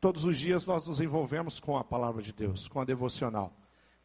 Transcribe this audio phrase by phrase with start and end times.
[0.00, 3.56] todos os dias nós nos envolvemos com a palavra de Deus, com a devocional,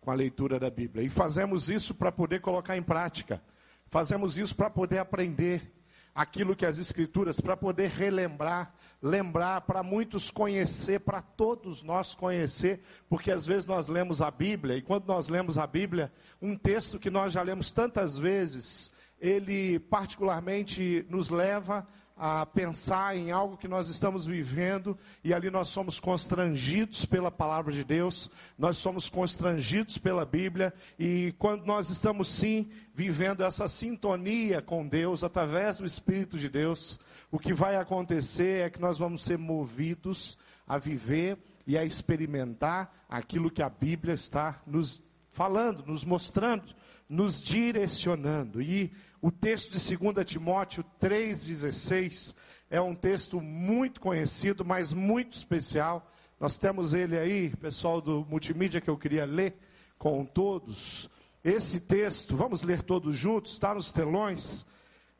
[0.01, 1.05] com a leitura da Bíblia.
[1.05, 3.41] E fazemos isso para poder colocar em prática.
[3.87, 5.71] Fazemos isso para poder aprender
[6.15, 12.81] aquilo que as Escrituras, para poder relembrar, lembrar, para muitos conhecer, para todos nós conhecer,
[13.09, 16.99] porque às vezes nós lemos a Bíblia, e quando nós lemos a Bíblia, um texto
[16.99, 23.67] que nós já lemos tantas vezes, ele particularmente nos leva a pensar em algo que
[23.67, 29.97] nós estamos vivendo e ali nós somos constrangidos pela palavra de Deus, nós somos constrangidos
[29.97, 36.37] pela Bíblia e quando nós estamos sim vivendo essa sintonia com Deus através do Espírito
[36.37, 36.99] de Deus,
[37.31, 40.37] o que vai acontecer é que nós vamos ser movidos
[40.67, 45.01] a viver e a experimentar aquilo que a Bíblia está nos
[45.31, 46.75] falando, nos mostrando,
[47.09, 48.61] nos direcionando.
[48.61, 48.93] E
[49.23, 52.35] o texto de 2 Timóteo 3,16
[52.69, 56.11] é um texto muito conhecido, mas muito especial.
[56.37, 59.57] Nós temos ele aí, pessoal do multimídia, que eu queria ler
[59.97, 61.09] com todos.
[61.41, 64.65] Esse texto, vamos ler todos juntos, está nos telões.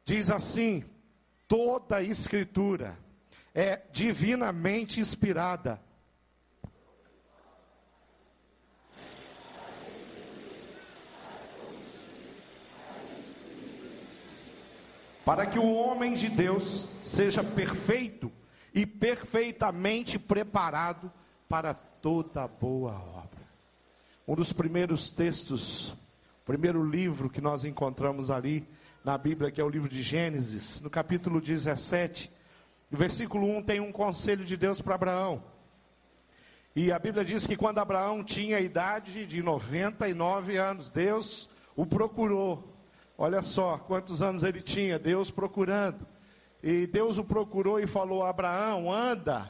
[0.04, 0.84] Diz assim:
[1.48, 3.00] toda a escritura
[3.56, 5.82] é divinamente inspirada
[15.26, 18.32] para que o homem de Deus seja perfeito
[18.74, 21.12] e perfeitamente preparado
[21.48, 23.44] para toda boa obra.
[24.28, 28.68] Um dos primeiros textos, o primeiro livro que nós encontramos ali
[29.04, 32.32] na Bíblia, que é o livro de Gênesis, no capítulo 17,
[32.90, 35.44] no versículo 1 tem um conselho de Deus para Abraão.
[36.76, 41.86] E a Bíblia diz que quando Abraão tinha a idade de 99 anos, Deus o
[41.86, 42.73] procurou
[43.24, 46.06] Olha só quantos anos ele tinha, Deus procurando.
[46.62, 49.50] E Deus o procurou e falou: Abraão, anda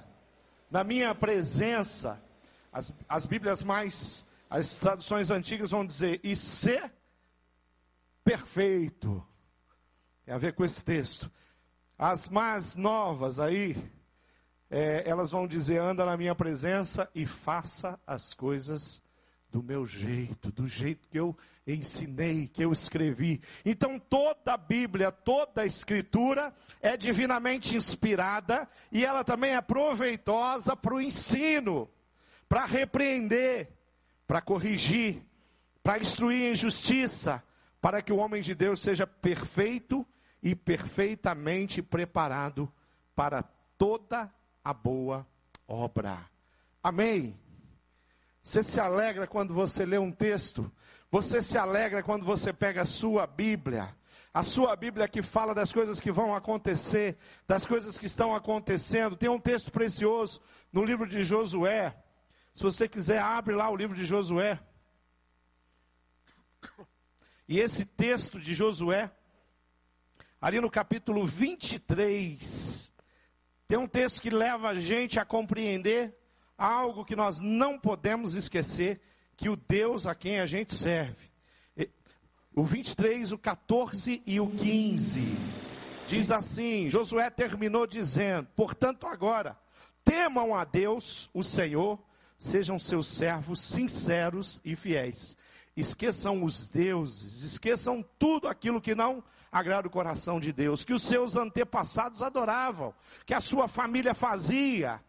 [0.69, 2.23] na minha presença.
[2.71, 6.93] As, as Bíblias mais, as traduções antigas vão dizer: e ser
[8.23, 9.25] perfeito.
[10.23, 11.31] Tem a ver com esse texto.
[11.97, 13.75] As mais novas aí,
[14.69, 19.01] é, elas vão dizer: anda na minha presença e faça as coisas
[19.53, 21.37] do meu jeito, do jeito que eu
[21.67, 23.39] ensinei, que eu escrevi.
[23.63, 30.75] Então toda a Bíblia, toda a Escritura é divinamente inspirada e ela também é proveitosa
[30.75, 31.87] para o ensino,
[32.49, 33.69] para repreender,
[34.27, 35.21] para corrigir,
[35.83, 37.43] para instruir em justiça,
[37.79, 40.03] para que o homem de Deus seja perfeito
[40.41, 42.73] e perfeitamente preparado
[43.15, 43.43] para
[43.77, 44.33] toda
[44.63, 45.27] a boa
[45.67, 46.27] obra.
[46.81, 47.42] Amém.
[48.43, 50.69] Você se alegra quando você lê um texto.
[51.09, 53.95] Você se alegra quando você pega a sua Bíblia.
[54.33, 57.17] A sua Bíblia que fala das coisas que vão acontecer,
[57.47, 59.15] das coisas que estão acontecendo.
[59.15, 60.41] Tem um texto precioso
[60.73, 61.95] no livro de Josué.
[62.53, 64.59] Se você quiser, abre lá o livro de Josué.
[67.47, 69.09] E esse texto de Josué,
[70.41, 72.91] ali no capítulo 23,
[73.69, 76.17] tem um texto que leva a gente a compreender
[76.57, 79.01] algo que nós não podemos esquecer,
[79.35, 81.31] que o Deus a quem a gente serve.
[82.55, 85.37] O 23, o 14 e o 15.
[86.07, 89.57] Diz assim: Josué terminou dizendo: Portanto, agora,
[90.03, 91.99] temam a Deus, o Senhor,
[92.37, 95.35] sejam seus servos sinceros e fiéis.
[95.75, 101.01] Esqueçam os deuses, esqueçam tudo aquilo que não agrada o coração de Deus, que os
[101.01, 102.93] seus antepassados adoravam,
[103.25, 105.01] que a sua família fazia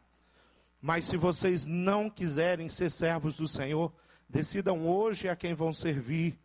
[0.84, 3.90] mas se vocês não quiserem ser servos do Senhor,
[4.28, 6.38] decidam hoje a quem vão servir.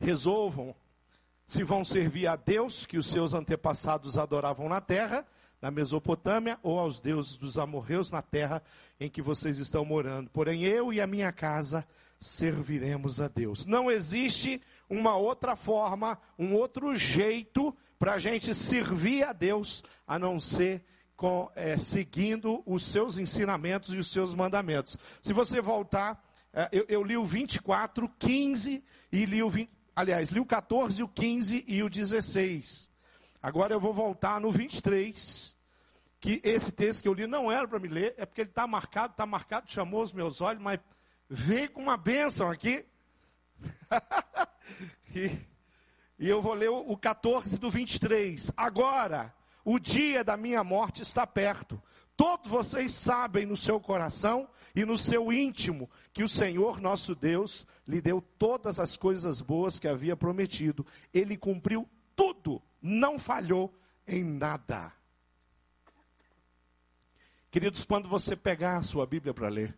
[0.00, 0.74] Resolvam
[1.46, 5.24] se vão servir a Deus que os seus antepassados adoravam na terra,
[5.62, 8.60] na Mesopotâmia, ou aos deuses dos amorreus na terra
[8.98, 10.28] em que vocês estão morando.
[10.30, 11.86] Porém, eu e a minha casa
[12.18, 13.64] serviremos a Deus.
[13.64, 20.18] Não existe uma outra forma, um outro jeito para a gente servir a Deus, a
[20.18, 20.84] não ser
[21.16, 24.98] com, é, seguindo os seus ensinamentos e os seus mandamentos.
[25.22, 30.30] Se você voltar, é, eu, eu, li o 24, 15 e li o 20, aliás,
[30.30, 32.90] li o 14, o 15 e o 16.
[33.42, 35.56] Agora eu vou voltar no 23,
[36.20, 38.66] que esse texto que eu li não era para me ler, é porque ele está
[38.66, 40.80] marcado, está marcado, chamou os meus olhos, mas
[41.28, 42.84] veio com uma bênção aqui.
[45.14, 45.30] e,
[46.18, 48.52] e eu vou ler o, o 14 do 23.
[48.56, 49.34] Agora,
[49.66, 51.82] o dia da minha morte está perto.
[52.16, 57.66] Todos vocês sabem no seu coração e no seu íntimo que o Senhor nosso Deus
[57.86, 60.86] lhe deu todas as coisas boas que havia prometido.
[61.12, 63.74] Ele cumpriu tudo, não falhou
[64.06, 64.92] em nada.
[67.50, 69.76] Queridos, quando você pegar a sua Bíblia para ler,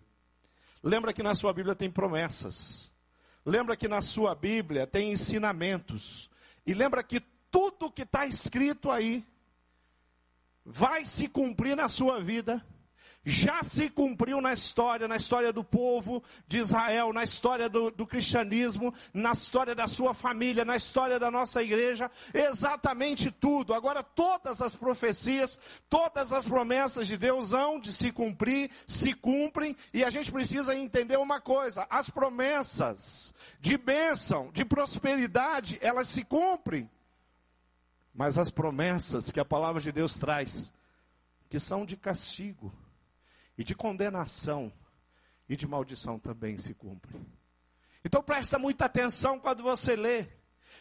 [0.83, 2.93] lembra que na sua Bíblia tem promessas.
[3.43, 6.29] Lembra que na sua Bíblia tem ensinamentos.
[6.67, 7.21] E lembra que
[7.51, 9.25] tudo que está escrito aí
[10.71, 12.63] vai se cumprir na sua vida
[13.29, 18.07] já se cumpriu na história, na história do povo de Israel, na história do, do,
[18.07, 23.75] cristianismo, na história da sua família, na história da nossa igreja, exatamente tudo.
[23.75, 25.59] Agora, todas as profecias,
[25.91, 30.75] todas as promessas de Deus hão de se cumprir, se cumprem, e a gente precisa
[30.75, 36.89] entender uma coisa: as promessas de bênção, de prosperidade, elas se cumprem.
[38.19, 40.73] Mas as promessas que a palavra de Deus traz,
[41.49, 42.75] que são de castigo,
[43.57, 44.73] e de condenação
[45.49, 47.15] e de maldição também se cumpre.
[48.05, 50.27] Então presta muita atenção quando você lê.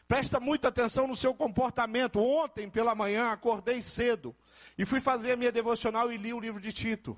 [0.07, 2.19] Presta muita atenção no seu comportamento.
[2.19, 4.35] Ontem pela manhã acordei cedo
[4.75, 7.15] e fui fazer a minha devocional e li o livro de Tito.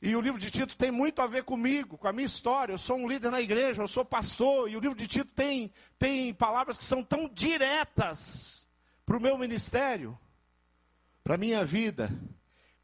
[0.00, 2.72] E o livro de Tito tem muito a ver comigo, com a minha história.
[2.72, 5.72] Eu sou um líder na igreja, eu sou pastor, e o livro de Tito tem,
[5.98, 8.68] tem palavras que são tão diretas
[9.04, 10.16] para o meu ministério,
[11.24, 12.10] para a minha vida.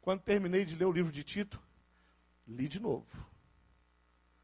[0.01, 1.59] Quando terminei de ler o livro de Tito,
[2.45, 3.07] li de novo,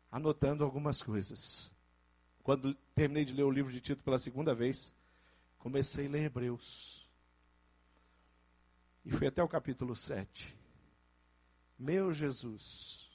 [0.10, 1.70] anotando algumas coisas.
[2.42, 4.96] Quando terminei de ler o livro de Tito pela segunda vez,
[5.60, 7.06] comecei a ler Hebreus.
[9.04, 10.61] E fui até o capítulo 7.
[11.82, 13.10] Meu Jesus,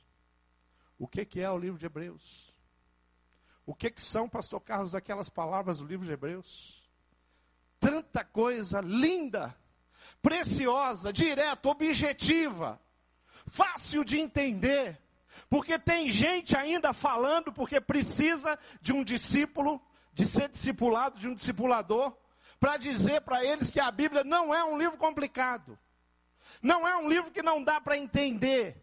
[0.99, 2.53] o que, que é o livro de Hebreus?
[3.65, 6.85] O que, que são, pastor Carlos, aquelas palavras do livro de Hebreus?
[7.79, 9.57] Tanta coisa linda
[10.21, 12.81] preciosa, direta, objetiva,
[13.47, 15.01] fácil de entender.
[15.49, 19.81] Porque tem gente ainda falando porque precisa de um discípulo,
[20.13, 22.17] de ser discipulado, de um discipulador,
[22.59, 25.79] para dizer para eles que a Bíblia não é um livro complicado.
[26.63, 28.83] Não é um livro que não dá para entender.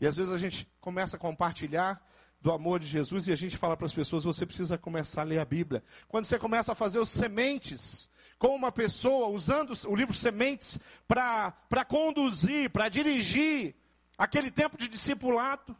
[0.00, 2.04] E às vezes a gente começa a compartilhar
[2.40, 5.24] do amor de Jesus e a gente fala para as pessoas: você precisa começar a
[5.24, 5.82] ler a Bíblia.
[6.08, 8.10] Quando você começa a fazer os sementes
[8.42, 13.76] com uma pessoa, usando o livro Sementes para conduzir, para dirigir
[14.18, 15.76] aquele tempo de discipulado.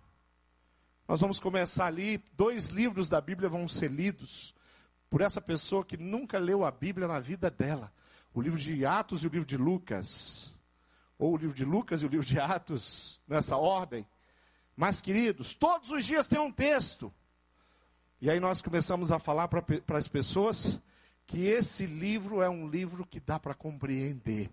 [1.09, 4.55] Nós vamos começar ali, dois livros da Bíblia vão ser lidos
[5.11, 7.93] por essa pessoa que nunca leu a Bíblia na vida dela.
[8.33, 10.52] O livro de Atos e o livro de Lucas.
[11.23, 14.05] Ou o livro de Lucas e o livro de Atos, nessa ordem.
[14.75, 17.15] Mas, queridos, todos os dias tem um texto.
[18.21, 20.81] E aí nós começamos a falar para as pessoas
[21.25, 24.51] que esse livro é um livro que dá para compreender.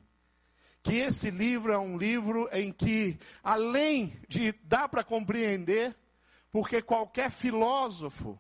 [0.84, 5.96] Que esse livro é um livro em que, além de dar para compreender,
[6.52, 8.38] porque qualquer filósofo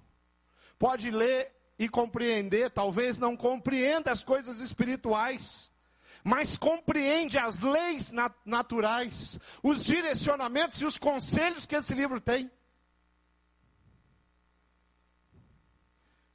[0.78, 5.72] pode ler e compreender, talvez não compreenda as coisas espirituais,
[6.24, 12.51] mas compreende as leis nat naturais, os direcionamentos e os conselhos que esse livro tem.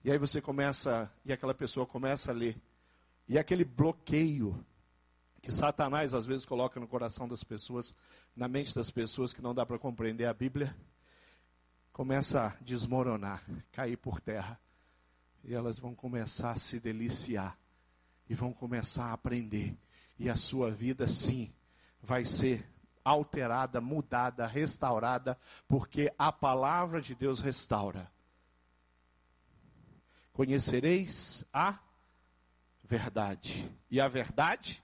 [0.02, 2.60] E aí você começa, e aquela pessoa começa a ler.
[3.26, 4.64] E aquele bloqueio
[5.40, 7.94] que Satanás às vezes coloca no coração das pessoas,
[8.36, 10.76] na mente das pessoas que não dá para compreender a Bíblia,
[11.92, 13.42] começa a desmoronar,
[13.72, 14.60] cair por terra.
[15.42, 17.58] E elas vão começar a se deliciar
[18.28, 19.76] e vão começar a aprender.
[20.18, 21.52] E a sua vida sim
[22.02, 22.68] vai ser
[23.04, 25.38] alterada, mudada, restaurada,
[25.68, 28.10] porque a palavra de Deus restaura.
[30.32, 31.78] Conhecereis a
[32.82, 33.70] verdade.
[33.90, 34.82] E a verdade?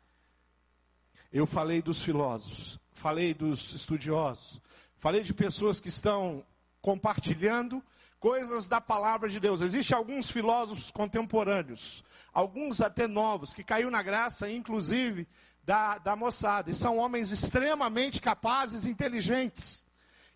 [1.32, 4.60] Eu falei dos filósofos, falei dos estudiosos,
[4.98, 6.44] falei de pessoas que estão
[6.82, 7.82] compartilhando
[8.20, 9.62] coisas da palavra de Deus.
[9.62, 15.26] Existem alguns filósofos contemporâneos, alguns até novos, que caiu na graça, inclusive,
[15.64, 16.70] da, da moçada.
[16.70, 19.84] E são homens extremamente capazes, inteligentes,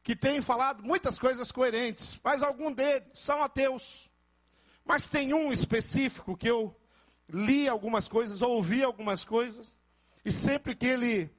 [0.03, 4.11] que têm falado muitas coisas coerentes, mas alguns deles são ateus.
[4.85, 6.75] Mas tem um específico que eu
[7.29, 9.77] li algumas coisas, ouvi algumas coisas,
[10.25, 11.31] e sempre que ele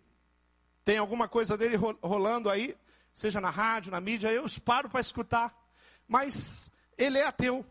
[0.83, 2.77] tem alguma coisa dele rolando aí,
[3.11, 5.64] seja na rádio, na mídia, eu paro para escutar.
[6.07, 7.65] Mas ele é ateu.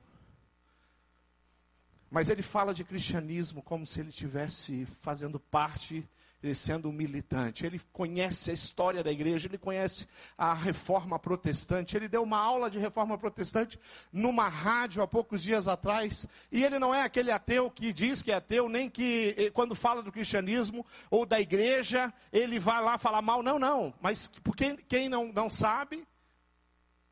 [2.11, 6.09] Mas ele fala de cristianismo como se ele estivesse fazendo parte
[6.53, 12.09] sendo um militante, ele conhece a história da igreja, ele conhece a reforma protestante, ele
[12.09, 13.79] deu uma aula de reforma protestante
[14.13, 18.33] numa rádio há poucos dias atrás, e ele não é aquele ateu que diz que
[18.33, 22.99] é ateu, nem que eh, quando fala do cristianismo ou da igreja, ele vai lá
[22.99, 26.05] falar mal, não, não, mas porque quem não, não sabe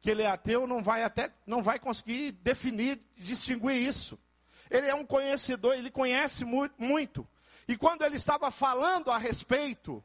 [0.03, 4.19] que ele é ateu não vai até não vai conseguir definir, distinguir isso.
[4.69, 7.27] Ele é um conhecedor, ele conhece muito, muito.
[7.69, 10.03] E quando ele estava falando a respeito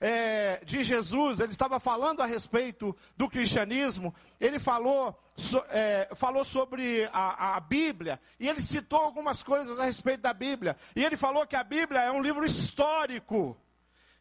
[0.00, 6.44] é, de Jesus, ele estava falando a respeito do cristianismo, ele falou, so, é, falou
[6.44, 11.16] sobre a, a, Bíblia, e ele citou algumas coisas a respeito da Bíblia, e ele
[11.16, 13.56] falou que a Bíblia é um livro histórico,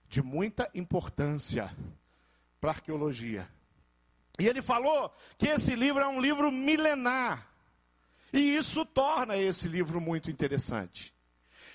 [0.08, 1.75] de muita importância
[2.62, 3.50] para a arqueologia.
[4.39, 7.50] E ele falou que esse livro é um livro milenar,
[8.34, 11.13] e isso torna esse livro muito interessante.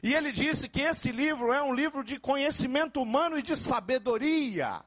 [0.02, 4.82] E ele disse que esse livro é um livro de conhecimento humano e de sabedoria.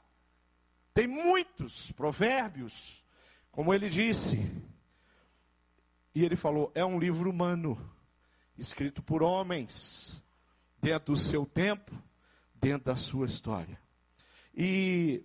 [0.94, 3.04] Tem muitos provérbios,
[3.52, 4.40] como ele disse.
[6.14, 7.78] E ele falou: é um livro humano,
[8.58, 10.22] escrito por homens,
[10.82, 11.92] dentro do seu tempo,
[12.56, 13.80] dentro da sua história.
[14.56, 15.24] E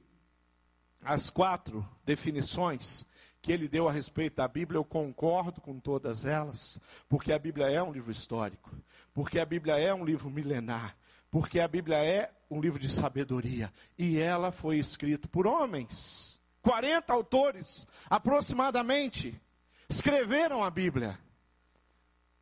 [1.02, 3.06] as quatro definições
[3.40, 7.70] que ele deu a respeito da Bíblia, eu concordo com todas elas, porque a Bíblia
[7.70, 8.70] é um livro histórico,
[9.14, 10.96] porque a Bíblia é um livro milenar,
[11.30, 16.40] porque a Bíblia é um livro de sabedoria, e ela foi escrita por homens.
[16.62, 19.40] 40 autores, aproximadamente,
[19.88, 21.18] escreveram a Bíblia.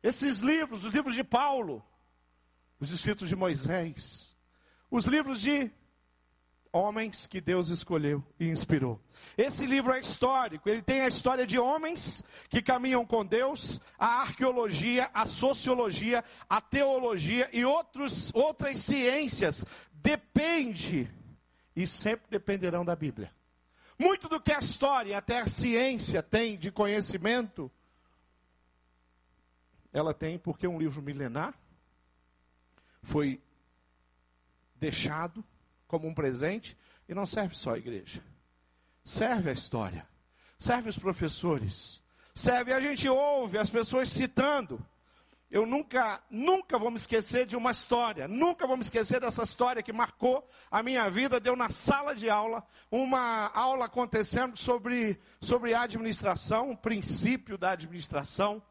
[0.01, 1.83] Esses livros, os livros de Paulo,
[2.79, 4.35] os escritos de Moisés,
[4.89, 5.71] os livros de
[6.77, 9.01] homens que Deus escolheu e inspirou.
[9.37, 14.21] Esse livro é histórico, ele tem a história de homens que caminham com Deus, a
[14.21, 19.65] arqueologia, a sociologia, a teologia e outros, outras ciências.
[19.91, 21.09] Depende
[21.75, 23.31] e sempre dependerão da Bíblia.
[23.99, 27.71] Muito do que a história, até a ciência tem de conhecimento,
[29.91, 31.53] ela tem porque um livro milenar
[33.01, 33.41] foi
[34.75, 35.43] deixado
[35.87, 36.77] como um presente
[37.07, 38.23] e não serve só a igreja.
[39.03, 40.05] Serve a história,
[40.59, 42.03] serve os professores,
[42.35, 44.85] serve a gente ouve as pessoas citando.
[45.49, 49.81] Eu nunca, nunca vou me esquecer de uma história, nunca vou me esquecer dessa história
[49.81, 51.39] que marcou a minha vida.
[51.39, 58.61] Deu na sala de aula, uma aula acontecendo sobre, sobre administração, o princípio da administração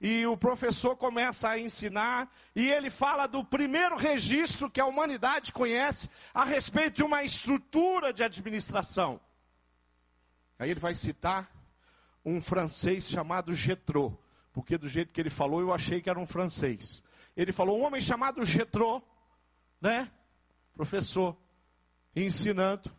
[0.00, 5.52] e o professor começa a ensinar, e ele fala do primeiro registro que a humanidade
[5.52, 9.20] conhece a respeito de uma estrutura de administração.
[10.58, 11.50] Aí ele vai citar
[12.24, 14.18] um francês chamado Getro,
[14.52, 17.02] porque do jeito que ele falou eu achei que era um francês.
[17.36, 19.02] Ele falou um homem chamado Getro,
[19.80, 20.10] né?
[20.74, 21.36] Professor,
[22.14, 22.90] ensinando.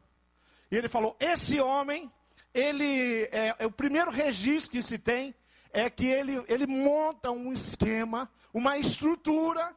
[0.71, 2.11] E ele falou: esse homem,
[2.53, 5.35] ele é, é o primeiro registro que se tem
[5.71, 9.75] é que ele, ele monta um esquema, uma estrutura,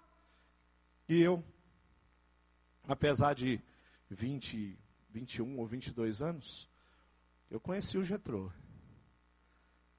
[1.09, 1.45] e eu,
[2.89, 3.61] apesar de
[4.09, 4.79] 20,
[5.11, 6.69] 21 ou 22 anos,
[7.51, 8.51] eu conheci o Getrô.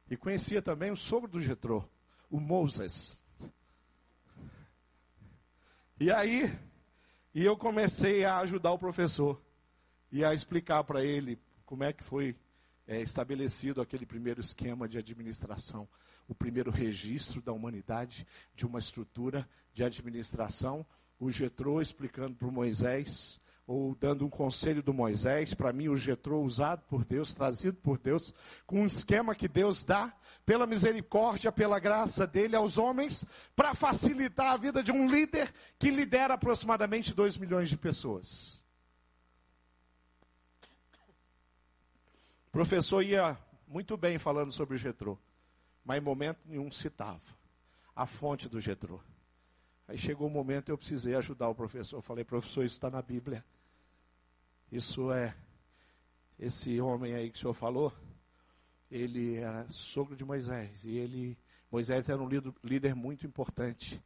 [0.10, 1.84] E conhecia também o sogro do Getrô,
[2.30, 3.20] o Moses.
[6.00, 6.52] E aí,
[7.34, 9.42] e eu comecei a ajudar o professor
[10.12, 12.36] e a explicar para ele como é que foi
[12.88, 15.88] é, estabelecido aquele primeiro esquema de administração,
[16.28, 20.86] o primeiro registro da humanidade de uma estrutura de administração.
[21.20, 26.42] O Getrô explicando para Moisés, ou dando um conselho do Moisés, para mim o Getrô
[26.42, 28.34] usado por Deus, trazido por Deus,
[28.66, 30.14] com um esquema que Deus dá,
[30.46, 33.26] pela misericórdia, pela graça dele aos homens,
[33.56, 38.63] para facilitar a vida de um líder que lidera aproximadamente 2 milhões de pessoas.
[42.54, 43.36] Professor ia
[43.68, 45.18] muito bem falando sobre o Getrô,
[45.84, 47.20] mas em momento nenhum citava
[47.96, 49.00] a fonte do Getrô.
[49.88, 51.98] Aí chegou o um momento eu precisei ajudar o professor.
[51.98, 53.44] Eu falei, professor, isso está na Bíblia.
[54.72, 55.36] Isso é
[56.38, 57.92] esse homem aí que o senhor falou.
[58.90, 61.38] Ele era sogro de Moisés e ele
[61.72, 62.30] Moisés era um
[62.64, 64.00] líder muito importante.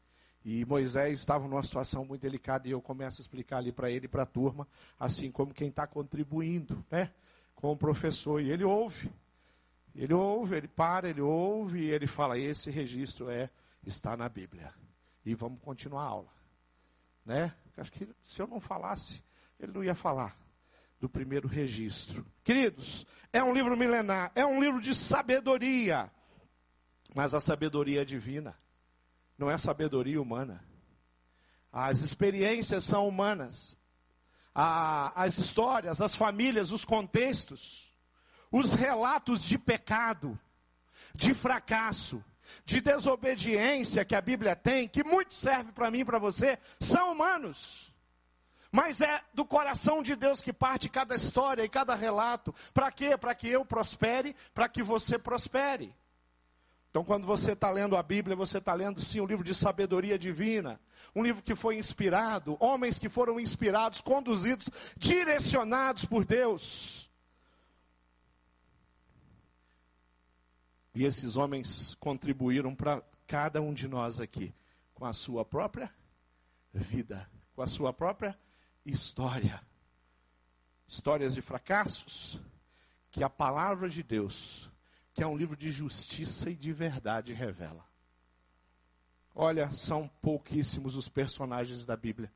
[0.45, 4.05] E Moisés estava numa situação muito delicada e eu começo a explicar ali para ele
[4.05, 4.65] e para a turma,
[4.97, 7.11] assim como quem está contribuindo, né?
[7.57, 9.11] Com o professor e ele ouve.
[9.93, 13.49] Ele ouve, ele para, ele ouve e ele fala: esse registro é
[13.85, 14.73] está na Bíblia.
[15.25, 16.33] E vamos continuar a aula.
[17.25, 17.53] Né?
[17.75, 19.23] Acho que se eu não falasse,
[19.59, 20.37] ele não ia falar
[20.99, 22.25] do primeiro registro.
[22.43, 26.11] Queridos, é um livro milenar, é um livro de sabedoria.
[27.13, 28.55] Mas a sabedoria é divina,
[29.37, 30.63] não é sabedoria humana.
[31.71, 33.76] As experiências são humanas
[34.59, 37.93] a, as histórias, as famílias, os contextos,
[38.51, 40.37] os relatos de pecado,
[41.13, 42.23] de fracasso,
[42.65, 47.11] de desobediência que a Bíblia tem, que muito serve para mim e para você, são
[47.11, 47.93] humanos.
[48.71, 52.53] Mas é do coração de Deus que parte cada história e cada relato.
[52.73, 53.15] Para quê?
[53.15, 55.95] Para que eu prospere, para que você prospere.
[56.97, 60.17] Então, quando você está lendo a Bíblia, você está lendo sim um livro de sabedoria
[60.17, 60.81] divina,
[61.15, 67.07] um livro que foi inspirado, homens que foram inspirados, conduzidos, direcionados por Deus.
[70.95, 74.51] E esses homens contribuíram para cada um de nós aqui,
[74.95, 75.93] com a sua própria
[76.73, 78.35] vida, com a sua própria
[78.83, 79.61] história.
[80.87, 82.39] Histórias de fracassos
[83.11, 84.67] que a palavra de Deus
[85.17, 87.83] que é um livro de justiça e de verdade, revela.
[89.33, 92.31] Olha, são pouquíssimos os personagens da Bíblia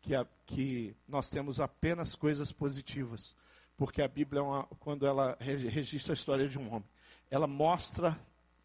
[0.00, 3.34] que, a, que nós temos apenas coisas positivas,
[3.76, 6.88] porque a Bíblia, é uma, quando ela registra a história de um homem,
[7.28, 8.16] ela mostra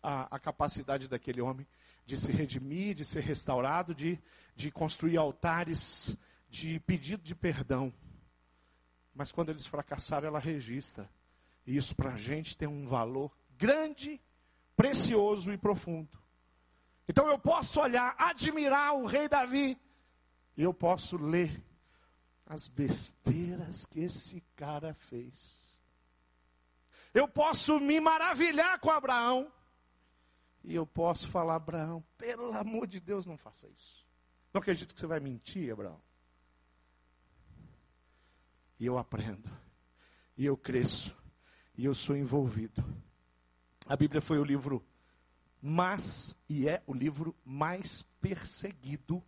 [0.03, 1.65] a, a, capacidade daquele homem
[2.05, 4.19] de se redimir, de ser restaurado, de,
[4.55, 6.15] de construir altares,
[6.47, 7.91] de pedido de perdão.
[9.15, 11.09] Mas quando eles fracassaram, ela registra.
[11.65, 14.21] E isso para a gente tem um valor grande,
[14.75, 16.17] precioso e profundo.
[17.07, 19.79] Então eu posso olhar, admirar o rei Davi,
[20.55, 21.63] e eu posso ler
[22.45, 25.79] as besteiras que esse cara fez.
[27.13, 29.51] Eu posso me maravilhar com Abraão,
[30.63, 34.05] e eu posso falar, Abraão, pelo amor de Deus, não faça isso.
[34.53, 36.01] Não acredito que você vai mentir, Abraão.
[38.79, 39.49] E eu aprendo,
[40.37, 41.15] e eu cresço,
[41.75, 42.83] e eu sou envolvido.
[43.89, 44.83] A Bíblia foi o livro
[45.61, 49.23] mais e é o livro mais perseguido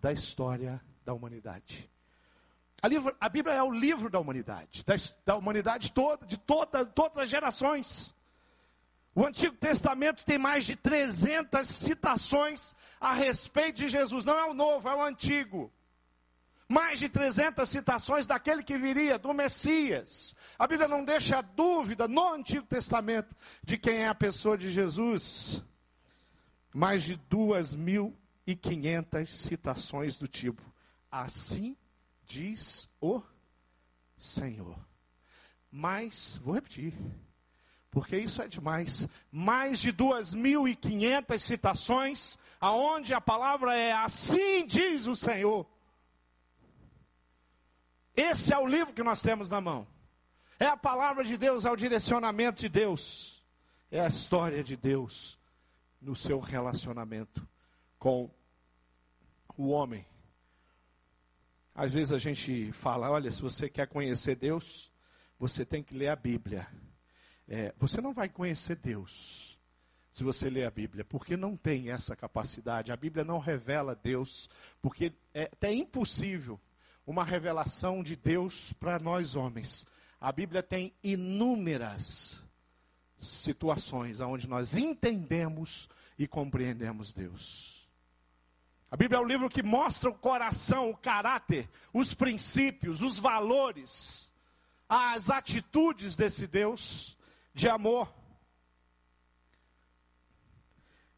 [0.00, 1.88] da história da humanidade.
[2.82, 6.84] A, livro, a Bíblia é o livro da humanidade, da, da humanidade toda, de toda,
[6.84, 8.14] todas as gerações.
[9.14, 14.24] O Antigo Testamento tem mais de 300 citações a respeito de Jesus.
[14.24, 15.72] Não é o novo, é o antigo
[16.68, 20.34] mais de 300 citações daquele que viria, do Messias.
[20.58, 25.62] A Bíblia não deixa dúvida no Antigo Testamento de quem é a pessoa de Jesus.
[26.74, 30.62] Mais de 2.500 citações do tipo:
[31.10, 31.76] Assim
[32.24, 33.22] diz o
[34.16, 34.76] Senhor.
[35.70, 36.94] Mas, vou repetir,
[37.90, 39.08] porque isso é demais.
[39.30, 45.66] Mais de 2.500 citações, aonde a palavra é assim diz o Senhor.
[48.16, 49.86] Esse é o livro que nós temos na mão.
[50.58, 53.44] É a palavra de Deus, é o direcionamento de Deus.
[53.90, 55.38] É a história de Deus
[56.00, 57.46] no seu relacionamento
[57.98, 58.30] com
[59.56, 60.06] o homem.
[61.74, 64.90] Às vezes a gente fala: olha, se você quer conhecer Deus,
[65.38, 66.66] você tem que ler a Bíblia.
[67.46, 69.60] É, você não vai conhecer Deus
[70.10, 72.90] se você ler a Bíblia, porque não tem essa capacidade.
[72.90, 74.48] A Bíblia não revela Deus,
[74.80, 76.58] porque é até impossível
[77.06, 79.86] uma revelação de Deus para nós homens.
[80.20, 82.40] A Bíblia tem inúmeras
[83.16, 85.88] situações onde nós entendemos
[86.18, 87.88] e compreendemos Deus.
[88.90, 94.30] A Bíblia é o livro que mostra o coração, o caráter, os princípios, os valores,
[94.88, 97.16] as atitudes desse Deus
[97.52, 98.12] de amor.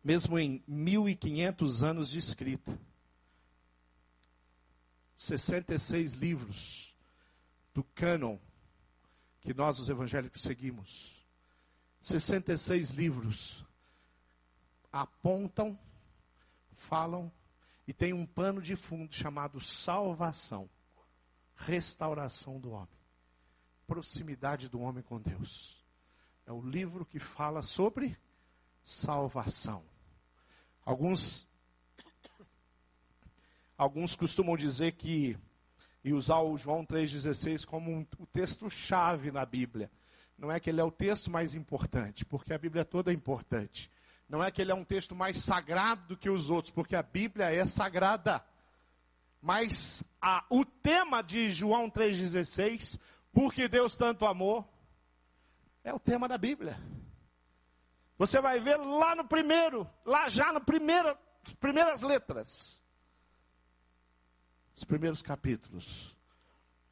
[0.03, 2.79] Mesmo em 1500 anos de escrita,
[5.19, 6.97] 66 livros
[7.75, 8.39] do cânon
[9.41, 11.27] que nós, os evangélicos, seguimos.
[11.99, 13.65] 66 livros
[14.93, 15.77] apontam,
[16.77, 17.33] falam
[17.85, 20.71] e tem um pano de fundo chamado salvação,
[21.57, 22.89] restauração do homem,
[23.89, 25.85] proximidade do homem com Deus.
[26.47, 28.17] É o livro que fala sobre
[28.85, 29.85] salvação.
[30.85, 31.48] Alguns
[33.79, 35.39] Alguns costumam dizer que,
[36.03, 39.89] e usar o João 3,16 como um, o texto-chave na Bíblia.
[40.37, 43.89] Não é que ele é o texto mais importante, porque a Bíblia toda é importante.
[44.29, 47.05] Não é que ele é um texto mais sagrado do que os outros, porque a
[47.05, 48.45] Bíblia é sagrada.
[49.41, 52.99] Mas a, o tema de João 3,16,
[53.33, 54.69] porque Deus tanto amou,
[55.85, 56.77] é o tema da Bíblia.
[58.19, 61.17] Você vai ver lá no primeiro, lá já no primeiro,
[61.61, 62.83] primeiras letras
[64.79, 66.17] os primeiros capítulos,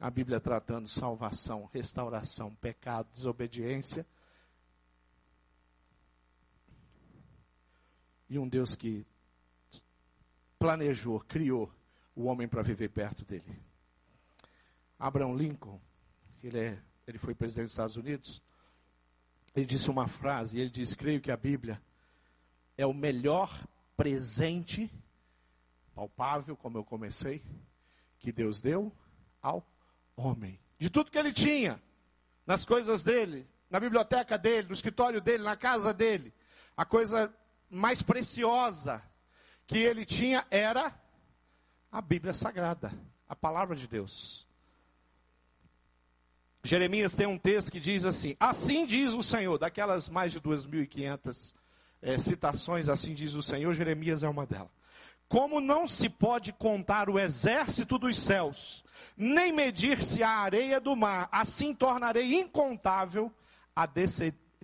[0.01, 4.05] a Bíblia tratando salvação, restauração, pecado, desobediência.
[8.29, 9.07] E um Deus que
[10.59, 11.73] planejou, criou
[12.17, 13.63] o homem para viver perto dele.
[14.99, 15.81] Abraham Lincoln,
[16.43, 18.43] ele, é, ele foi presidente dos Estados Unidos,
[19.55, 21.81] ele disse uma frase, ele diz, creio que a Bíblia
[22.77, 23.65] é o melhor
[23.97, 24.93] presente,
[25.95, 27.45] palpável, como eu comecei,
[28.27, 28.93] que Deus deu
[29.41, 29.65] ao
[30.17, 30.59] homem.
[30.81, 31.81] De tudo que ele tinha,
[32.45, 36.35] nas coisas dele, na biblioteca dele, no escritório dele, na casa dele.
[36.77, 37.33] a coisa
[37.71, 39.01] mais preciosa
[39.65, 40.93] que ele tinha era
[41.91, 42.93] a Bíblia Sagrada,
[43.29, 44.45] a palavra de Deus.
[46.65, 51.55] Jeremias tem um texto que diz assim: Assim diz o Senhor, daquelas mais de 2.500
[52.03, 54.76] é, citações, assim diz o Senhor, Jeremias é uma delas.
[55.29, 58.85] Como não se pode contar o exército dos céus,
[59.17, 63.33] nem medir-se a areia do mar, assim tornarei incontável
[63.75, 63.87] a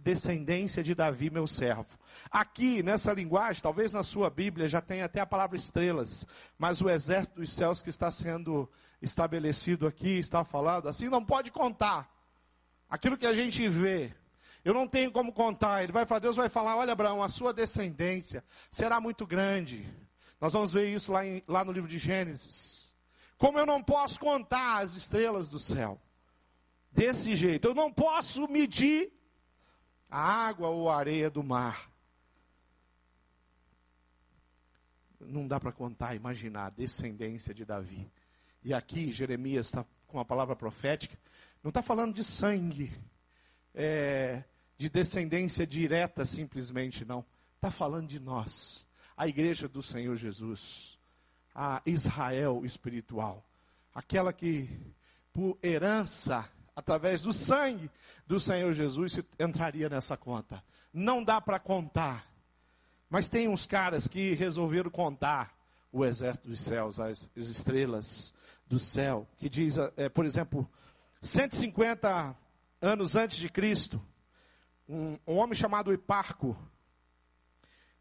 [0.01, 1.98] descendência de Davi, meu servo.
[2.31, 6.88] Aqui, nessa linguagem, talvez na sua Bíblia já tenha até a palavra estrelas, mas o
[6.88, 8.70] exército dos céus que está sendo
[9.01, 12.09] estabelecido aqui, está falado assim, não pode contar.
[12.88, 14.14] Aquilo que a gente vê,
[14.64, 15.83] eu não tenho como contar.
[15.83, 19.85] Ele vai falar, Deus vai falar, olha Abraão, a sua descendência será muito grande.
[20.42, 22.92] Nós vamos ver isso lá, em, lá no livro de Gênesis.
[23.38, 26.02] Como eu não posso contar as estrelas do céu.
[26.90, 27.68] Desse jeito.
[27.68, 29.12] Eu não posso medir
[30.11, 31.88] a água ou a areia do mar.
[35.20, 38.11] Não dá para contar, imaginar a descendência de Davi.
[38.64, 41.16] E aqui Jeremias está com a palavra profética,
[41.62, 42.92] não está falando de sangue,
[43.72, 44.42] é,
[44.76, 47.24] de descendência direta simplesmente, não.
[47.55, 48.88] Está falando de nós,
[49.22, 50.98] a igreja do Senhor Jesus,
[51.54, 53.48] a Israel espiritual,
[53.94, 54.68] aquela que,
[55.32, 57.88] por herança, através do sangue
[58.26, 60.61] do Senhor Jesus, entraria nessa conta.
[60.92, 62.28] Não dá para contar.
[63.08, 65.56] Mas tem uns caras que resolveram contar
[65.92, 68.35] o exército dos céus, as, as estrelas
[68.66, 70.68] do céu, que diz, é, por exemplo,
[71.20, 72.37] 150
[72.80, 74.04] anos antes de Cristo,
[74.88, 76.58] um, um homem chamado Hiparco,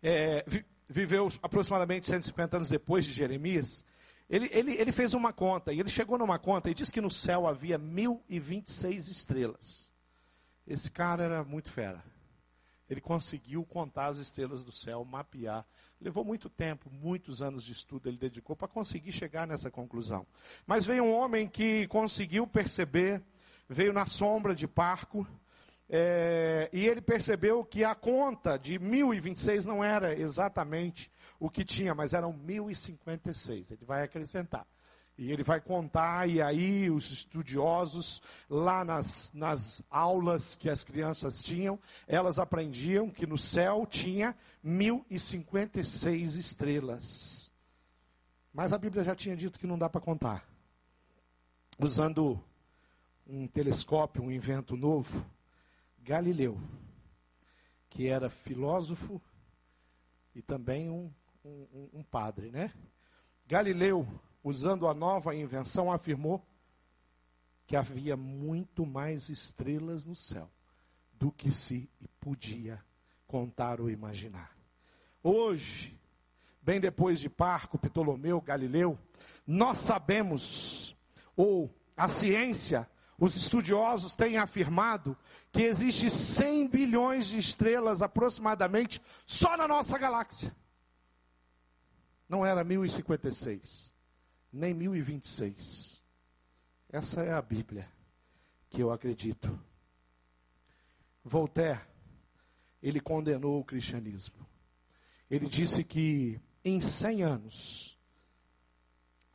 [0.01, 0.43] é,
[0.91, 3.85] viveu aproximadamente 150 anos depois de Jeremias,
[4.29, 7.09] ele, ele, ele fez uma conta, e ele chegou numa conta e disse que no
[7.09, 9.91] céu havia 1026 estrelas.
[10.67, 12.03] Esse cara era muito fera.
[12.89, 15.65] Ele conseguiu contar as estrelas do céu, mapear.
[15.99, 20.27] Levou muito tempo, muitos anos de estudo ele dedicou para conseguir chegar nessa conclusão.
[20.65, 23.21] Mas veio um homem que conseguiu perceber,
[23.67, 25.25] veio na sombra de Parco,
[25.93, 31.93] é, e ele percebeu que a conta de 1026 não era exatamente o que tinha,
[31.93, 33.71] mas eram 1056.
[33.71, 34.65] Ele vai acrescentar.
[35.17, 41.43] E ele vai contar, e aí os estudiosos, lá nas, nas aulas que as crianças
[41.43, 41.77] tinham,
[42.07, 47.53] elas aprendiam que no céu tinha 1056 estrelas.
[48.53, 50.47] Mas a Bíblia já tinha dito que não dá para contar.
[51.77, 52.41] Usando
[53.27, 55.25] um telescópio, um invento novo,
[56.11, 56.59] Galileu,
[57.89, 59.21] que era filósofo
[60.35, 61.09] e também um
[61.45, 62.69] um, um, padre, né?
[63.47, 64.05] Galileu,
[64.43, 66.45] usando a nova invenção, afirmou
[67.65, 70.51] que havia muito mais estrelas no céu
[71.13, 72.83] do que se podia
[73.25, 74.53] contar ou imaginar.
[75.23, 75.97] Hoje,
[76.61, 78.99] bem depois de Parco, Ptolomeu, Galileu,
[79.47, 80.93] nós sabemos,
[81.37, 82.85] ou a ciência,
[83.21, 85.15] os estudiosos têm afirmado
[85.51, 90.55] que existe 100 bilhões de estrelas aproximadamente só na nossa galáxia.
[92.27, 93.93] Não era 1056,
[94.51, 96.03] nem 1026.
[96.89, 97.87] Essa é a Bíblia
[98.71, 99.55] que eu acredito.
[101.23, 101.81] Voltaire,
[102.81, 104.47] ele condenou o cristianismo.
[105.29, 107.99] Ele disse que em 100 anos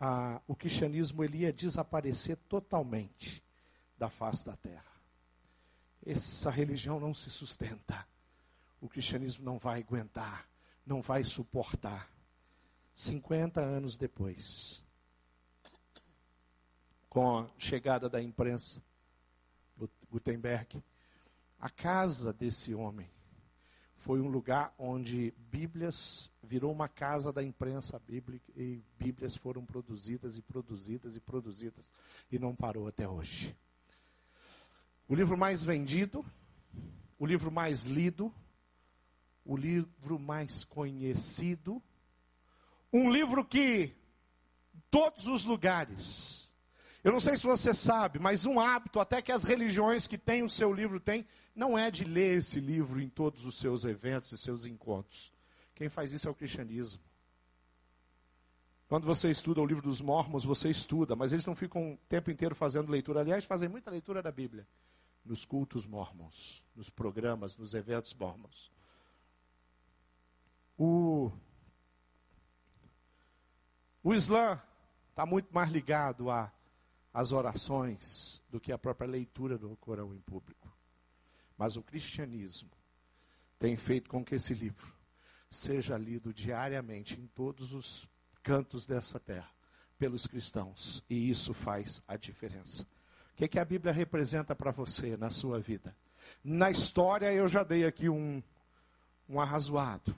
[0.01, 3.46] a, o cristianismo ele ia desaparecer totalmente
[3.99, 4.85] da face da terra.
[6.05, 8.07] Essa religião não se sustenta.
[8.81, 10.49] O cristianismo não vai aguentar,
[10.85, 12.11] não vai suportar.
[12.95, 14.83] 50 anos depois,
[17.09, 18.83] com a chegada da imprensa,
[20.11, 20.83] Gutenberg,
[21.59, 23.11] a casa desse homem
[23.97, 30.39] foi um lugar onde Bíblias virou uma casa da imprensa bíblica e Bíblias foram produzidas
[30.39, 31.93] e produzidas e produzidas
[32.31, 33.57] e não parou até hoje.
[35.09, 36.25] O livro mais vendido,
[37.19, 38.33] o livro mais lido,
[39.45, 41.83] o livro mais conhecido
[42.93, 43.93] um livro que
[44.91, 46.53] todos os lugares.
[47.05, 50.43] Eu não sei se você sabe, mas um hábito até que as religiões que têm
[50.43, 54.33] o seu livro têm, não é de ler esse livro em todos os seus eventos
[54.33, 55.33] e seus encontros.
[55.75, 57.01] Quem faz isso é o cristianismo.
[58.89, 62.31] Quando você estuda o livro dos Mormons, você estuda, mas eles não ficam o tempo
[62.31, 63.21] inteiro fazendo leitura.
[63.21, 64.67] Aliás, fazem muita leitura da Bíblia
[65.27, 68.71] nos cultos mormons, nos programas, nos eventos mormons.
[70.79, 71.33] O
[74.03, 74.63] o Islã
[75.11, 76.29] está muito mais ligado
[77.13, 80.73] às orações do que à própria leitura do Corão em público.
[81.59, 82.71] Mas o cristianismo
[83.59, 84.95] tem feito com que esse livro
[85.51, 88.09] seja lido diariamente em todos os
[88.45, 89.51] cantos dessa terra
[89.99, 91.03] pelos cristãos.
[91.11, 92.87] E isso faz a diferença.
[93.37, 95.95] O que, que a Bíblia representa para você na sua vida?
[96.43, 98.43] Na história, eu já dei aqui um,
[99.29, 100.17] um arrazoado.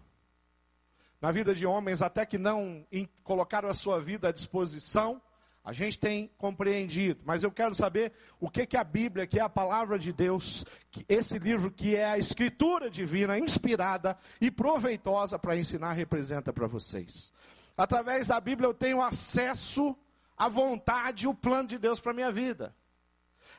[1.20, 2.86] Na vida de homens, até que não
[3.24, 5.20] colocaram a sua vida à disposição,
[5.64, 9.42] a gente tem compreendido, mas eu quero saber o que, que a Bíblia, que é
[9.42, 15.36] a palavra de Deus, que esse livro que é a escritura divina, inspirada e proveitosa
[15.40, 17.32] para ensinar, representa para vocês.
[17.76, 19.98] Através da Bíblia eu tenho acesso
[20.36, 22.72] à vontade e o plano de Deus para a minha vida.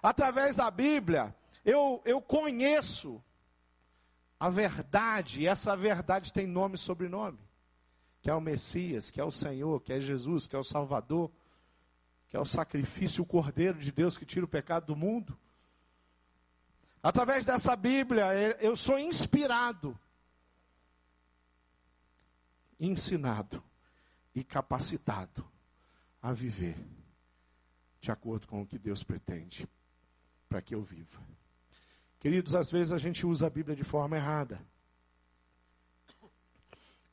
[0.02, 3.24] Através da Bíblia eu, eu conheço
[4.40, 7.40] a verdade, e essa verdade tem nome e sobrenome,
[8.22, 11.30] que é o Messias, que é o Senhor, que é Jesus, que é o Salvador
[12.30, 15.38] que é o sacrifício, o Cordeiro de Deus que tira o pecado do mundo.
[17.02, 18.26] Através dessa Bíblia,
[18.62, 19.98] eu sou inspirado,
[22.80, 23.64] ensinado
[24.36, 25.44] e capacitado
[26.22, 26.78] a viver
[28.00, 29.68] de acordo com o que Deus pretende
[30.50, 31.22] para que eu viva.
[32.20, 34.60] Queridos, às vezes a gente usa a Bíblia de forma errada.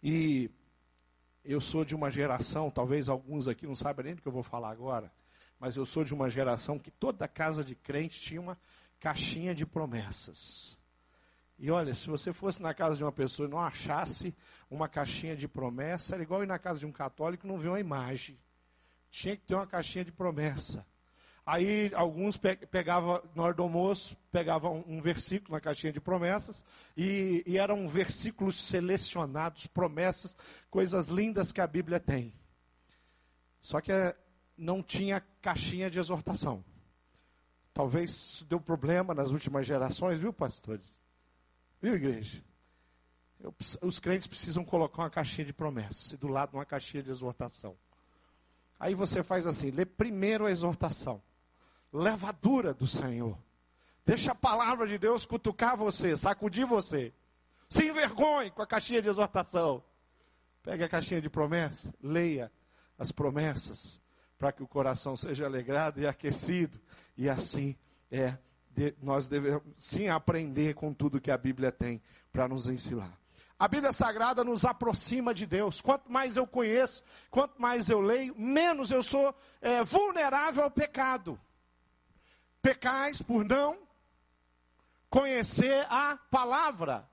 [0.03, 0.51] E
[1.45, 4.43] eu sou de uma geração, talvez alguns aqui não saibam nem do que eu vou
[4.43, 5.13] falar agora,
[5.61, 8.59] mas eu sou de uma geração que toda casa de crente tinha uma
[8.99, 10.77] caixinha de promessas.
[11.59, 14.35] E olha, se você fosse na casa de uma pessoa e não achasse
[14.71, 17.69] uma caixinha de promessa, era igual ir na casa de um católico e não ver
[17.69, 18.39] uma imagem.
[19.11, 20.87] Tinha que ter uma caixinha de promessa.
[21.47, 26.65] Aí alguns pegavam, na hora do almoço, pegavam um versículo na caixinha de promessas,
[26.97, 30.37] e, e eram versículos selecionados, promessas,
[30.69, 32.35] coisas lindas que a Bíblia tem.
[33.63, 34.17] Só que eh,
[34.59, 36.65] não tinha caixinha de exortação.
[37.73, 40.99] Talvez isso deu problema nas últimas gerações, viu, pastores?
[41.81, 42.43] Viu, igreja?
[43.39, 47.11] Eu, os crentes precisam colocar uma caixinha de promessas e do lado uma caixinha de
[47.11, 47.77] exortação.
[48.81, 51.23] Aí você faz assim: lê primeiro a exortação
[51.93, 53.37] levadura do Senhor.
[54.05, 57.13] Deixa a palavra de Deus cutucar você, sacudir você.
[57.69, 59.83] Se envergonhe com a caixinha de exortação.
[60.63, 62.51] Pegue a caixinha de promessa, leia
[62.97, 64.01] as promessas,
[64.39, 66.81] para que o coração seja alegrado e aquecido.
[67.17, 67.77] E assim
[68.11, 68.39] é,
[68.71, 72.01] de, nós devemos sim aprender com tudo que a Bíblia tem
[72.33, 73.19] para nos ensinar.
[73.59, 75.81] A Bíblia Sagrada nos aproxima de Deus.
[75.81, 81.41] Quanto mais eu conheço, quanto mais eu leio, menos eu sou é, vulnerável ao pecado
[82.67, 83.79] pecais por não
[85.09, 87.09] conhecer a palavra.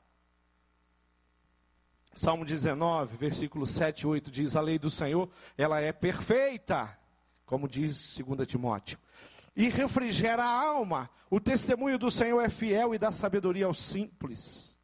[2.12, 6.98] Salmo 19, versículo 7 e 8 diz: A lei do Senhor, ela é perfeita,
[7.46, 8.98] como diz 2 Timóteo,
[9.56, 11.08] e refrigera a alma.
[11.30, 14.76] O testemunho do Senhor é fiel e dá sabedoria aos simples.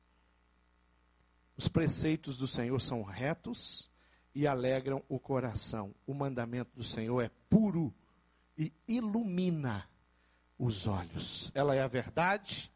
[1.57, 3.89] Os preceitos do Senhor são retos
[4.35, 5.95] e alegram o coração.
[6.05, 7.91] O mandamento do Senhor é puro
[8.55, 9.89] e ilumina
[10.59, 11.49] os olhos.
[11.55, 12.69] Ela é a verdade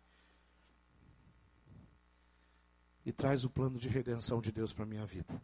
[3.05, 5.41] e traz o plano de redenção de Deus para a minha vida.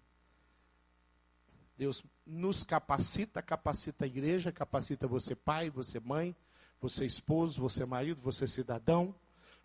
[1.77, 6.35] Deus nos capacita, capacita a igreja, capacita você pai, você mãe,
[6.79, 9.13] você esposo, você marido, você cidadão,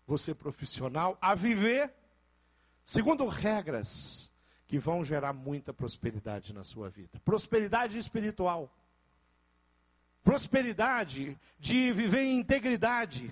[0.05, 1.93] você profissional, a viver
[2.83, 4.31] segundo regras
[4.67, 7.19] que vão gerar muita prosperidade na sua vida.
[7.23, 8.73] Prosperidade espiritual
[10.25, 13.31] prosperidade, de viver em integridade.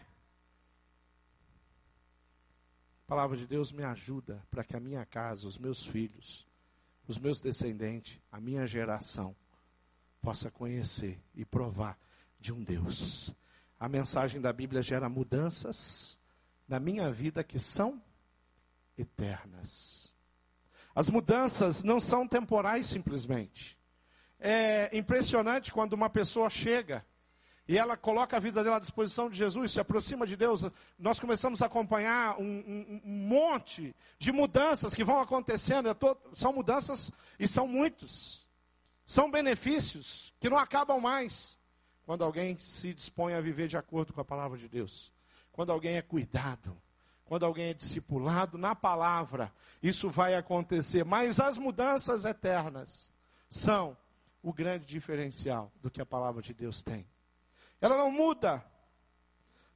[3.03, 6.47] A palavra de Deus me ajuda para que a minha casa, os meus filhos,
[7.07, 9.35] os meus descendentes, a minha geração,
[10.21, 11.97] possa conhecer e provar
[12.39, 13.33] de um Deus.
[13.79, 16.17] A mensagem da Bíblia gera mudanças
[16.67, 18.01] na minha vida que são
[18.95, 20.15] eternas.
[20.93, 23.77] As mudanças não são temporais simplesmente
[24.45, 27.05] é impressionante quando uma pessoa chega
[27.65, 31.17] e ela coloca a vida dela à disposição de Jesus, se aproxima de Deus, nós
[31.17, 35.87] começamos a acompanhar um, um, um monte de mudanças que vão acontecendo.
[36.35, 38.45] São mudanças e são muitos.
[39.05, 41.57] São benefícios que não acabam mais
[42.05, 45.13] quando alguém se dispõe a viver de acordo com a palavra de Deus.
[45.53, 46.75] Quando alguém é cuidado,
[47.23, 51.05] quando alguém é discipulado na palavra, isso vai acontecer.
[51.05, 53.09] Mas as mudanças eternas
[53.49, 53.95] são
[54.43, 57.07] o grande diferencial do que a palavra de Deus tem.
[57.79, 58.63] Ela não muda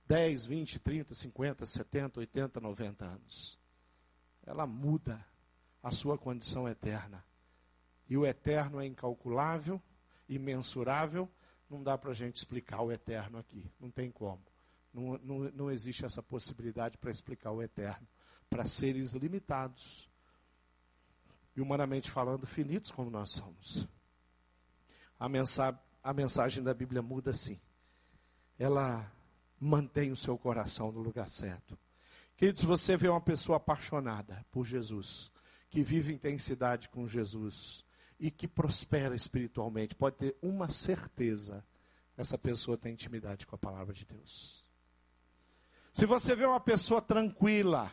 [0.06, 3.58] 10, 20, 30, 50, 70, 80, 90 anos.
[4.46, 5.26] Ela muda
[5.82, 7.24] a sua condição eterna.
[8.10, 9.82] E o eterno é incalculável,
[10.28, 11.30] imensurável.
[11.70, 13.72] Não dá para a gente explicar o eterno aqui.
[13.80, 14.44] Não tem como.
[14.94, 18.08] Não, não, não existe essa possibilidade para explicar o eterno.
[18.50, 20.10] para seres limitados.
[21.56, 23.88] E humanamente falando, finitos como nós somos.
[25.20, 27.60] A mensagem, a mensagem da Bíblia muda assim.
[28.58, 29.12] Ela
[29.60, 31.78] mantém o seu coração no lugar certo.
[32.36, 35.32] Queridos, você vê uma pessoa apaixonada por Jesus,
[35.70, 37.84] que vive intensidade com Jesus
[38.20, 41.66] e que prospera espiritualmente, pode ter uma certeza:
[42.16, 44.66] essa pessoa tem intimidade com a palavra de Deus.
[45.94, 47.92] Se você vê uma pessoa tranquila,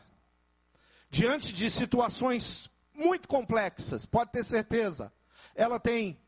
[1.11, 5.13] diante de situações muito complexas, pode ter certeza,
[5.55, 6.19] ela tem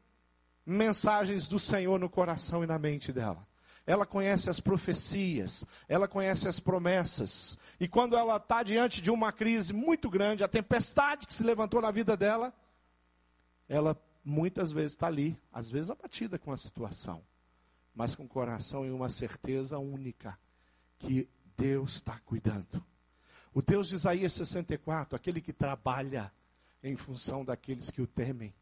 [0.67, 3.47] mensagens do Senhor no coração e na mente dela
[3.87, 7.57] ela conhece as profecias, ela conhece as promessas.
[7.79, 11.81] E quando ela está diante de uma crise muito grande, a tempestade que se levantou
[11.81, 12.53] na vida dela,
[13.69, 17.23] ela muitas vezes está ali, às vezes abatida com a situação,
[17.95, 20.37] mas com o coração e uma certeza única,
[20.99, 22.85] que Deus está cuidando.
[23.55, 26.33] O Deus de Isaías 64, aquele que trabalha
[26.83, 28.53] em função daqueles que o temem.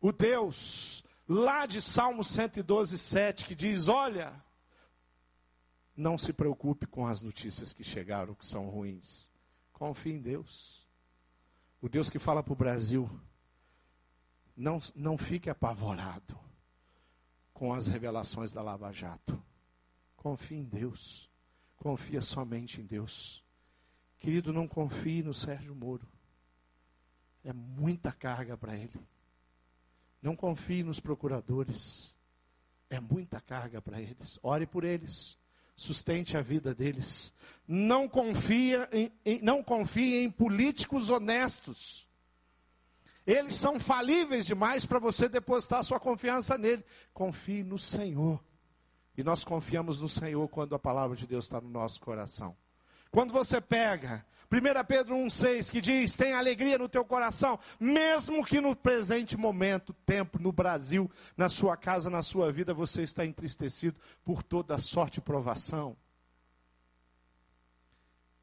[0.00, 4.34] O Deus lá de Salmo 112, 7, que diz: Olha,
[5.96, 9.30] não se preocupe com as notícias que chegaram, que são ruins.
[9.72, 10.86] Confie em Deus.
[11.80, 13.08] O Deus que fala para o Brasil:
[14.56, 16.38] não, não fique apavorado
[17.52, 19.40] com as revelações da Lava Jato.
[20.16, 21.30] Confie em Deus.
[21.76, 23.44] Confia somente em Deus.
[24.18, 26.08] Querido, não confie no Sérgio Moro.
[27.44, 28.98] É muita carga para ele.
[30.24, 32.16] Não confie nos procuradores.
[32.88, 34.38] É muita carga para eles.
[34.42, 35.36] Ore por eles.
[35.76, 37.30] Sustente a vida deles.
[37.68, 42.08] Não confie em, em, não confie em políticos honestos.
[43.26, 46.82] Eles são falíveis demais para você depositar sua confiança nele.
[47.12, 48.42] Confie no Senhor.
[49.18, 52.56] E nós confiamos no Senhor quando a palavra de Deus está no nosso coração.
[53.14, 58.60] Quando você pega 1 Pedro 1,6 que diz: tem alegria no teu coração, mesmo que
[58.60, 63.96] no presente momento, tempo, no Brasil, na sua casa, na sua vida, você está entristecido
[64.24, 65.96] por toda sorte e provação.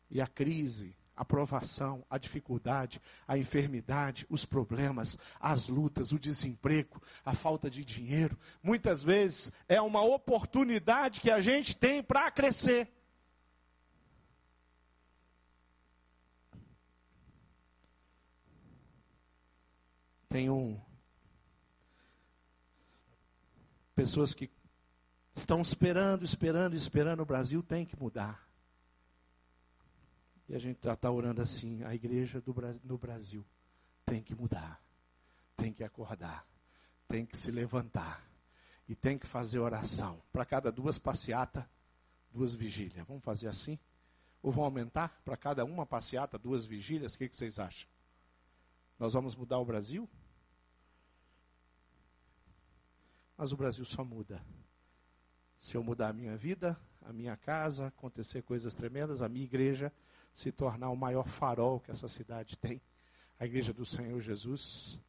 [0.09, 7.01] E a crise, a provação, a dificuldade, a enfermidade, os problemas, as lutas, o desemprego,
[7.25, 12.89] a falta de dinheiro, muitas vezes é uma oportunidade que a gente tem para crescer.
[20.31, 20.79] Tem um.
[23.93, 24.49] Pessoas que
[25.35, 27.19] estão esperando, esperando, esperando.
[27.19, 28.47] O Brasil tem que mudar.
[30.47, 33.45] E a gente está tá orando assim: a igreja do, no Brasil
[34.05, 34.81] tem que mudar,
[35.57, 36.47] tem que acordar,
[37.09, 38.25] tem que se levantar
[38.87, 40.21] e tem que fazer oração.
[40.31, 41.65] Para cada duas passeatas,
[42.31, 43.05] duas vigílias.
[43.05, 43.77] Vamos fazer assim?
[44.41, 45.21] Ou vão aumentar?
[45.25, 47.15] Para cada uma passeata, duas vigílias?
[47.15, 47.89] O que, que vocês acham?
[48.97, 50.09] Nós vamos mudar o Brasil?
[53.41, 54.39] Mas o Brasil só muda.
[55.57, 59.91] Se eu mudar a minha vida, a minha casa, acontecer coisas tremendas, a minha igreja
[60.31, 62.79] se tornar o maior farol que essa cidade tem,
[63.39, 64.99] a igreja do Senhor Jesus,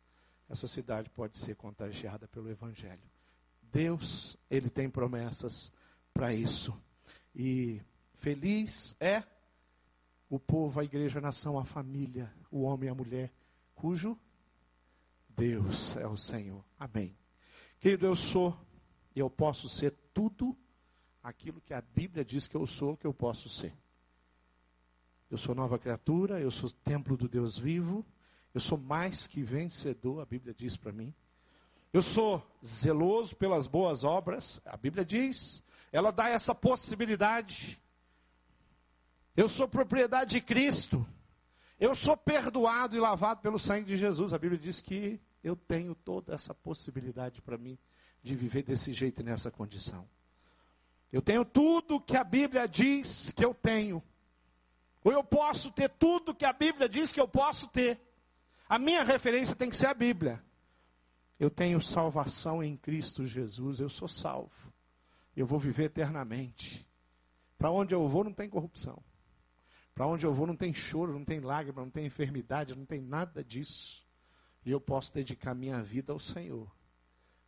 [0.49, 3.03] essa cidade pode ser contagiada pelo Evangelho.
[3.61, 5.71] Deus, Ele tem promessas
[6.15, 6.75] para isso.
[7.35, 7.83] E
[8.15, 9.23] feliz é
[10.31, 13.31] o povo, a igreja, a nação, a família, o homem e a mulher,
[13.75, 14.19] cujo
[15.29, 16.65] Deus é o Senhor.
[16.79, 17.15] Amém.
[17.83, 18.57] Querido, eu sou
[19.13, 20.57] e eu posso ser tudo
[21.21, 23.75] aquilo que a Bíblia diz que eu sou, que eu posso ser.
[25.29, 28.07] Eu sou nova criatura, eu sou templo do Deus vivo,
[28.55, 31.13] eu sou mais que vencedor, a Bíblia diz para mim.
[31.93, 37.83] Eu sou zeloso pelas boas obras, a Bíblia diz, ela dá essa possibilidade.
[39.37, 41.05] Eu sou propriedade de Cristo.
[41.81, 44.33] Eu sou perdoado e lavado pelo sangue de Jesus.
[44.33, 47.79] A Bíblia diz que eu tenho toda essa possibilidade para mim
[48.23, 50.09] de viver desse jeito nessa condição.
[51.13, 54.03] Eu tenho tudo que a Bíblia diz que eu tenho.
[55.05, 58.01] Ou eu posso ter tudo que a Bíblia diz que eu posso ter.
[58.69, 60.43] A minha referência tem que ser a Bíblia.
[61.39, 64.73] Eu tenho salvação em Cristo Jesus, eu sou salvo.
[65.37, 66.87] Eu vou viver eternamente.
[67.59, 69.03] Para onde eu vou não tem corrupção.
[69.95, 73.01] Para onde eu vou não tem choro, não tem lágrima, não tem enfermidade, não tem
[73.01, 74.02] nada disso.
[74.65, 76.71] E eu posso dedicar minha vida ao Senhor,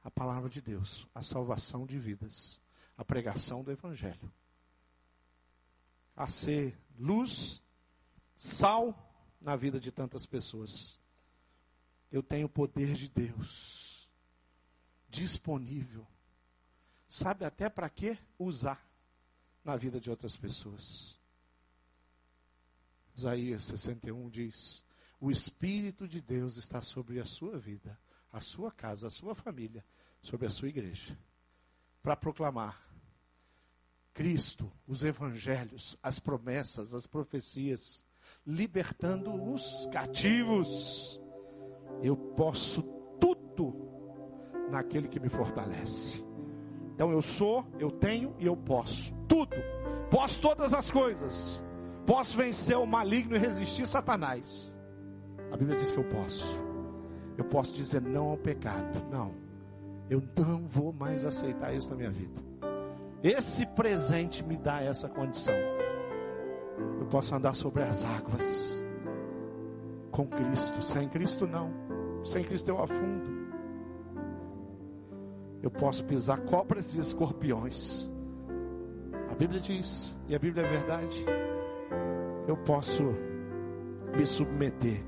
[0.03, 2.61] a palavra de Deus, a salvação de vidas,
[2.97, 4.33] a pregação do Evangelho,
[6.17, 7.63] a ser luz,
[8.37, 8.97] sal
[9.41, 10.99] na vida de tantas pessoas.
[12.11, 14.09] Eu tenho o poder de Deus
[15.09, 16.07] disponível.
[17.09, 18.85] Sabe até para que usar
[19.63, 21.17] na vida de outras pessoas.
[23.17, 24.85] Isaías 61 diz:
[25.21, 27.99] O Espírito de Deus está sobre a sua vida,
[28.33, 29.85] a sua casa, a sua família,
[30.21, 31.17] sobre a sua igreja,
[32.03, 32.85] para proclamar
[34.13, 38.05] Cristo, os evangelhos, as promessas, as profecias,
[38.47, 41.21] libertando os cativos.
[42.03, 42.83] Eu posso
[43.21, 43.75] tudo
[44.71, 46.25] naquele que me fortalece.
[46.95, 49.57] Então eu sou, eu tenho e eu posso tudo.
[50.11, 51.65] Posso todas as coisas.
[52.07, 54.74] Posso vencer o maligno e resistir Satanás.
[55.53, 56.47] A Bíblia diz que eu posso.
[57.37, 59.03] Eu posso dizer não ao pecado.
[59.11, 59.33] Não.
[60.09, 62.41] Eu não vou mais aceitar isso na minha vida.
[63.23, 65.55] Esse presente me dá essa condição.
[67.01, 68.85] Eu posso andar sobre as águas
[70.11, 70.83] com Cristo.
[70.83, 71.71] Sem Cristo, não.
[72.25, 73.45] Sem Cristo eu afundo.
[75.63, 78.13] Eu posso pisar cobras e escorpiões.
[79.31, 81.25] A Bíblia diz, e a Bíblia é verdade.
[82.47, 83.03] Eu posso
[84.15, 85.03] me submeter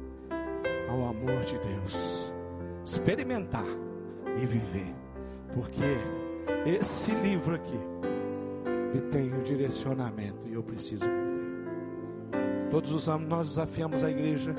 [0.89, 2.33] ao amor de Deus,
[2.85, 3.67] experimentar
[4.41, 4.95] e viver,
[5.53, 5.83] porque
[6.67, 7.79] esse livro aqui
[8.93, 11.27] ele tem o direcionamento e eu preciso viver.
[12.71, 14.55] Todos os anos nós desafiamos a igreja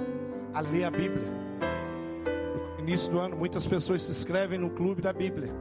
[0.54, 1.28] a ler a Bíblia.
[2.76, 5.54] No início do ano, muitas pessoas se inscrevem no clube da Bíblia.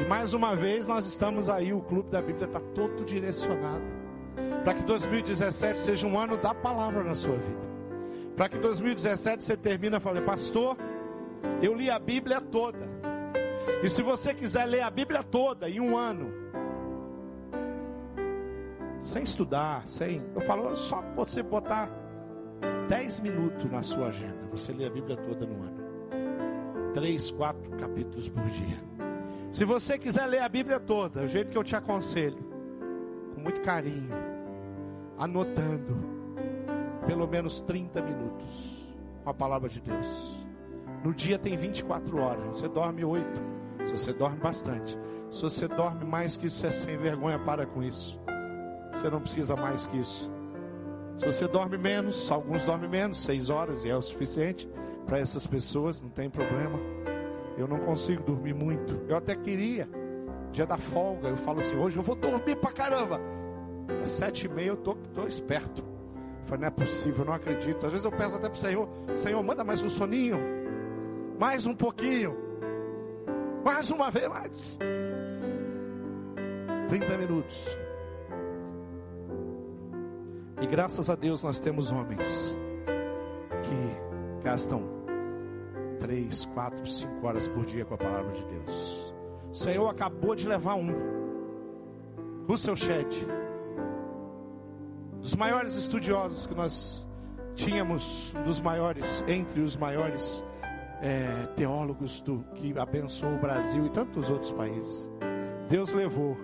[0.00, 3.82] E mais uma vez nós estamos aí, o clube da Bíblia está todo direcionado
[4.64, 7.73] para que 2017 seja um ano da palavra na sua vida.
[8.36, 10.76] Para que 2017 você termine falando, pastor,
[11.62, 12.88] eu li a Bíblia toda.
[13.82, 16.32] E se você quiser ler a Bíblia toda em um ano,
[19.00, 20.22] sem estudar, sem.
[20.34, 21.90] Eu falo, só você botar
[22.88, 24.46] 10 minutos na sua agenda.
[24.50, 25.84] Você lê a Bíblia toda no ano.
[26.92, 28.82] Três, quatro capítulos por dia.
[29.52, 32.42] Se você quiser ler a Bíblia toda, o jeito que eu te aconselho,
[33.34, 34.10] com muito carinho,
[35.18, 36.13] anotando,
[37.06, 38.84] pelo menos 30 minutos
[39.22, 40.44] com a palavra de Deus.
[41.02, 42.56] No dia tem 24 horas.
[42.56, 43.26] Você dorme 8.
[43.84, 44.98] Se você dorme bastante.
[45.30, 48.20] Se você dorme mais que isso, é sem vergonha, para com isso.
[48.92, 50.30] Você não precisa mais que isso.
[51.16, 54.68] Se você dorme menos, alguns dormem menos, seis horas e é o suficiente
[55.06, 56.78] para essas pessoas, não tem problema.
[57.56, 59.00] Eu não consigo dormir muito.
[59.08, 59.88] Eu até queria,
[60.50, 63.20] dia da folga, eu falo assim, hoje eu vou dormir pra caramba.
[64.02, 65.93] Às sete e meia eu tô, tô esperto.
[66.44, 67.86] Eu falei, não é possível, eu não acredito.
[67.86, 70.38] Às vezes eu peço até pro Senhor, Senhor, manda mais um soninho.
[71.38, 72.36] Mais um pouquinho.
[73.64, 74.78] Mais uma vez, mais.
[76.88, 77.66] 30 minutos.
[80.60, 82.54] E graças a Deus nós temos homens
[83.62, 84.82] que gastam
[85.98, 89.14] três, quatro, cinco horas por dia com a palavra de Deus.
[89.50, 90.92] O Senhor acabou de levar um,
[92.46, 93.26] Russell Shedd,
[95.24, 97.06] dos maiores estudiosos que nós
[97.54, 100.44] tínhamos, dos maiores, entre os maiores
[101.00, 105.10] é, teólogos do que abençoou o Brasil e tantos outros países.
[105.66, 106.36] Deus levou.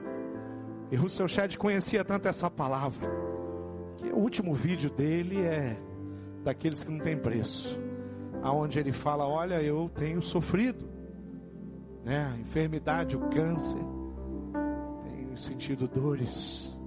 [0.91, 3.07] E Russell Shedd conhecia tanto essa palavra
[3.99, 5.76] que o último vídeo dele é
[6.43, 7.78] daqueles que não tem preço,
[8.43, 10.89] aonde ele fala: "Olha, eu tenho sofrido,
[12.03, 13.85] né, a enfermidade, o câncer,
[15.05, 16.80] tenho sentido dores,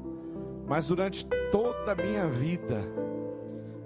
[0.73, 2.81] mas durante toda a minha vida,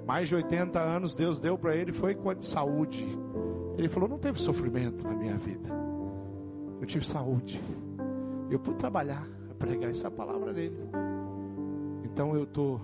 [0.05, 3.05] mais de 80 anos, Deus deu para ele foi com saúde.
[3.77, 5.67] Ele falou: não teve sofrimento na minha vida,
[6.79, 7.61] eu tive saúde.
[8.49, 9.27] Eu pude trabalhar,
[9.59, 10.79] pregar essa palavra dele.
[12.05, 12.79] Então eu estou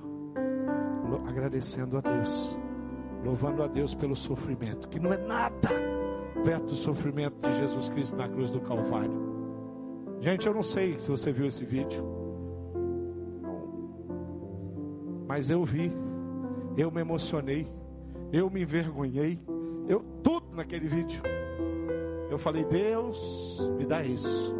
[1.25, 2.59] agradecendo a Deus,
[3.23, 5.69] louvando a Deus pelo sofrimento, que não é nada
[6.43, 9.17] perto do sofrimento de Jesus Cristo na cruz do Calvário.
[10.19, 12.21] Gente, eu não sei se você viu esse vídeo,
[15.33, 15.91] mas eu vi,
[16.77, 17.67] eu me emocionei,
[18.31, 19.39] eu me envergonhei,
[19.89, 21.23] eu tudo naquele vídeo.
[22.29, 24.55] Eu falei, Deus, me dá isso,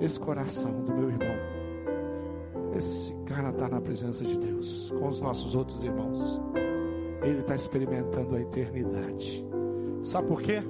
[0.00, 1.36] esse coração do meu irmão.
[2.74, 6.40] Esse cara está na presença de Deus, com os nossos outros irmãos.
[7.22, 9.46] Ele está experimentando a eternidade.
[10.02, 10.64] Sabe por quê?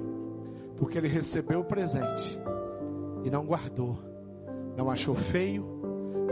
[0.77, 2.39] Porque ele recebeu o presente
[3.23, 3.97] e não guardou,
[4.77, 5.65] não achou feio,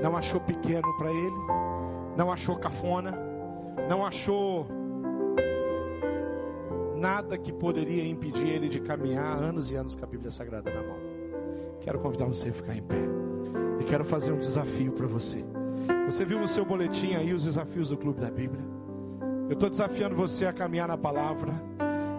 [0.02, 1.36] não achou pequeno para ele,
[2.18, 3.18] não achou cafona,
[3.88, 4.68] não achou
[6.95, 10.82] nada que poderia impedir ele de caminhar anos e anos com a Bíblia Sagrada na
[10.82, 10.97] mão.
[11.82, 13.02] Quero convidar você a ficar em pé.
[13.80, 15.43] E quero fazer um desafio para você.
[16.06, 18.64] Você viu no seu boletim aí os desafios do Clube da Bíblia?
[19.49, 21.54] Eu estou desafiando você a caminhar na palavra.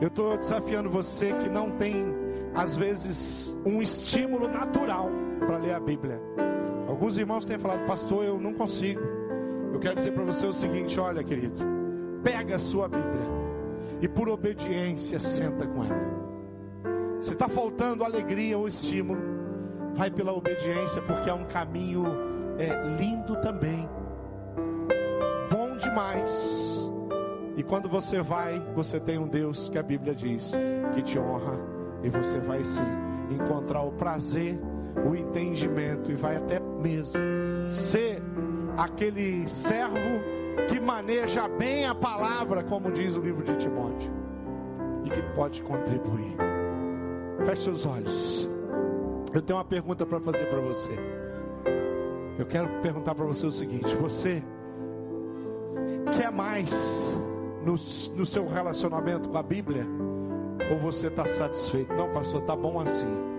[0.01, 2.05] Eu estou desafiando você que não tem,
[2.53, 5.09] às vezes, um estímulo natural
[5.39, 6.21] para ler a Bíblia.
[7.03, 9.01] Alguns irmãos têm falado, pastor, eu não consigo.
[9.73, 11.57] Eu quero dizer para você o seguinte: olha, querido,
[12.23, 13.25] pega a sua Bíblia
[14.01, 17.19] e por obediência senta com ela.
[17.21, 19.21] Se está faltando alegria ou estímulo,
[19.97, 22.05] vai pela obediência, porque é um caminho
[22.57, 23.89] é, lindo também,
[25.51, 26.89] bom demais.
[27.57, 30.53] E quando você vai, você tem um Deus que a Bíblia diz
[30.95, 31.59] que te honra,
[32.05, 32.81] e você vai sim
[33.29, 34.57] encontrar o prazer,
[35.07, 37.21] o entendimento, e vai até mesmo
[37.69, 38.23] ser
[38.77, 39.97] aquele servo
[40.69, 44.11] que maneja bem a palavra, como diz o livro de Timóteo,
[45.05, 46.37] e que pode contribuir.
[47.45, 48.49] Feche seus olhos.
[49.33, 50.93] Eu tenho uma pergunta para fazer para você.
[52.39, 54.43] Eu quero perguntar para você o seguinte: você
[56.17, 57.13] quer mais
[57.65, 59.87] no, no seu relacionamento com a Bíblia?
[60.71, 61.93] Ou você está satisfeito?
[61.95, 63.32] Não, pastor, está bom assim.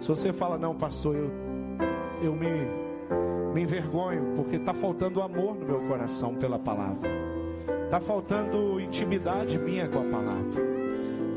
[0.00, 1.30] Se você fala, não, pastor, eu,
[2.22, 2.48] eu me,
[3.54, 7.08] me envergonho, porque está faltando amor no meu coração pela palavra,
[7.84, 10.78] está faltando intimidade minha com a palavra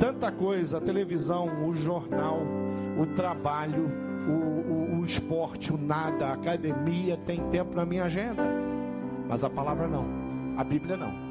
[0.02, 2.40] tanta coisa, a televisão, o jornal,
[3.00, 3.88] o trabalho,
[4.28, 8.42] o, o, o esporte, o nada, a academia, tem tempo na minha agenda.
[9.30, 10.04] Mas a palavra não,
[10.58, 11.31] a Bíblia não.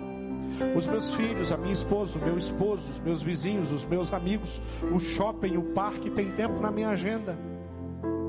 [0.76, 4.60] Os meus filhos, a minha esposa, o meu esposo, os meus vizinhos, os meus amigos,
[4.92, 7.36] o shopping, o parque tem tempo na minha agenda.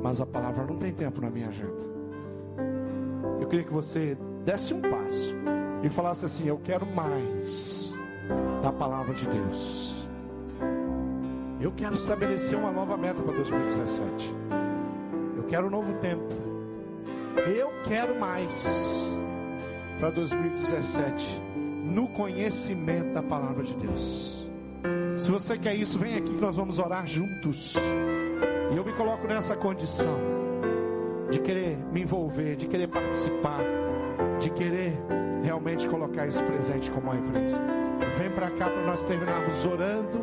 [0.02, 1.82] Mas a palavra não tem tempo na minha agenda.
[3.40, 5.36] Eu queria que você desse um passo
[5.84, 7.94] e falasse assim: Eu quero mais
[8.62, 10.08] da palavra de Deus.
[11.60, 14.34] Eu quero estabelecer uma nova meta para 2017.
[15.38, 16.26] Eu quero um novo tempo.
[17.48, 18.68] Eu quero mais
[20.00, 21.52] para 2017
[21.92, 24.48] no conhecimento da palavra de Deus.
[25.18, 27.76] Se você quer isso, vem aqui que nós vamos orar juntos.
[28.72, 30.18] E eu me coloco nessa condição
[31.30, 33.62] de querer me envolver, de querer participar,
[34.40, 34.94] de querer
[35.44, 37.62] realmente colocar esse presente como uma empresa.
[38.18, 40.20] Vem para cá para nós terminarmos orando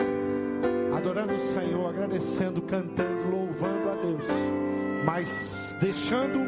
[0.98, 4.24] adorando o Senhor, agradecendo, cantando, louvando a Deus,
[5.04, 6.40] mas deixando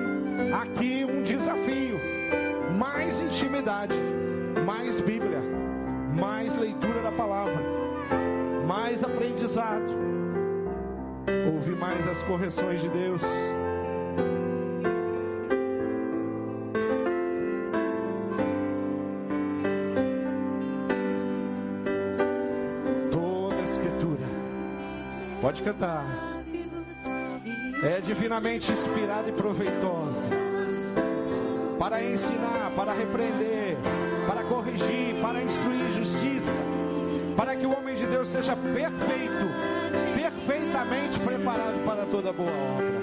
[0.55, 1.99] aqui um desafio:
[2.79, 3.95] mais intimidade,
[4.65, 5.41] mais Bíblia,
[6.19, 7.61] mais leitura da palavra,
[8.67, 9.93] mais aprendizado,
[11.53, 13.23] ouvir mais as correções de Deus.
[25.41, 26.05] Pode cantar.
[27.83, 30.29] É divinamente inspirada e proveitosa
[31.79, 33.77] para ensinar, para repreender,
[34.27, 36.61] para corrigir, para instruir justiça,
[37.37, 39.47] para que o homem de Deus seja perfeito,
[40.15, 43.00] perfeitamente preparado para toda boa obra.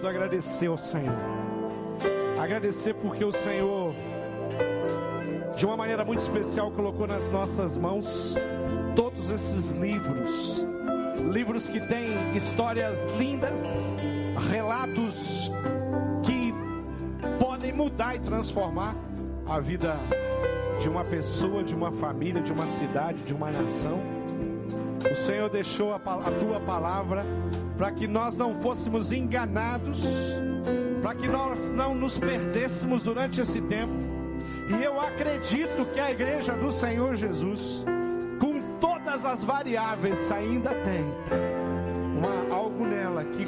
[0.00, 1.14] Tudo, agradecer ao Senhor.
[2.40, 3.94] Agradecer porque o Senhor,
[5.56, 8.34] de uma maneira muito especial, colocou nas nossas mãos
[8.96, 10.66] todos esses livros.
[11.30, 13.62] Livros que têm histórias lindas,
[14.50, 15.52] relatos
[16.22, 16.54] que
[17.38, 18.96] podem mudar e transformar
[19.46, 19.94] a vida
[20.80, 24.19] de uma pessoa, de uma família, de uma cidade, de uma nação.
[25.08, 27.24] O Senhor deixou a, a tua palavra
[27.76, 30.04] para que nós não fôssemos enganados,
[31.00, 33.94] para que nós não nos perdêssemos durante esse tempo.
[34.78, 37.84] E eu acredito que a igreja do Senhor Jesus,
[38.38, 41.04] com todas as variáveis, ainda tem
[42.18, 43.46] uma, algo nela que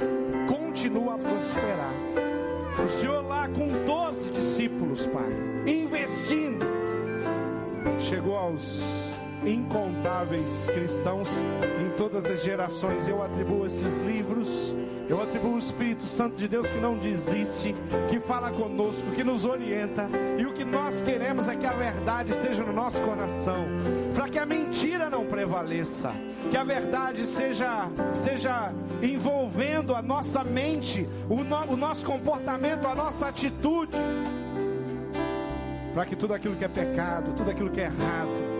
[0.49, 1.93] continua a prosperar.
[2.83, 5.31] O Senhor lá com 12 discípulos, Pai,
[5.67, 6.65] investindo,
[8.01, 9.12] chegou aos
[9.45, 11.29] incontáveis cristãos
[11.81, 13.07] em todas as gerações.
[13.09, 14.75] Eu atribuo esses livros,
[15.09, 17.75] eu atribuo o Espírito Santo de Deus que não desiste,
[18.09, 20.09] que fala conosco, que nos orienta.
[20.39, 23.67] E o que nós queremos é que a verdade esteja no nosso coração,
[24.15, 26.13] para que a mentira não prevaleça,
[26.51, 28.73] que a verdade seja, esteja
[29.03, 33.97] envolvendo a nossa mente, o, no, o nosso comportamento, a nossa atitude
[35.93, 38.52] para que tudo aquilo que é pecado, tudo aquilo que é errado,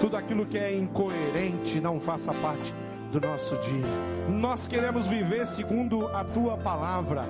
[0.00, 2.74] tudo aquilo que é incoerente não faça parte
[3.10, 3.84] do nosso dia.
[4.28, 7.24] Nós queremos viver segundo a tua palavra,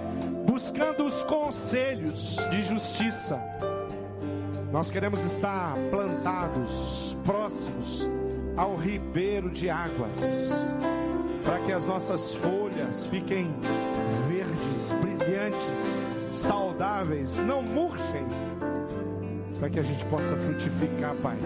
[0.47, 3.41] buscando os conselhos de justiça.
[4.73, 8.09] Nós queremos estar plantados, próximos
[8.57, 10.51] ao ribeiro de águas,
[11.45, 13.55] para que as nossas folhas fiquem
[14.27, 18.25] verdes, brilhantes, saudáveis, não murchem
[19.59, 21.37] para que a gente possa frutificar, Pai,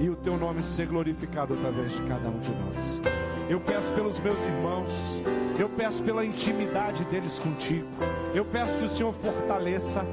[0.00, 3.00] e o Teu nome ser glorificado através de cada um de nós.
[3.48, 5.20] Eu peço pelos meus irmãos,
[5.58, 7.86] eu peço pela intimidade deles contigo,
[8.34, 10.04] eu peço que o Senhor fortaleça,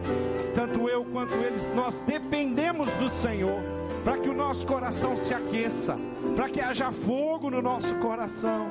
[0.56, 3.62] tanto eu quanto eles, nós dependemos do Senhor,
[4.04, 5.98] para que o nosso coração se aqueça,
[6.36, 8.70] para que haja fogo no nosso coração,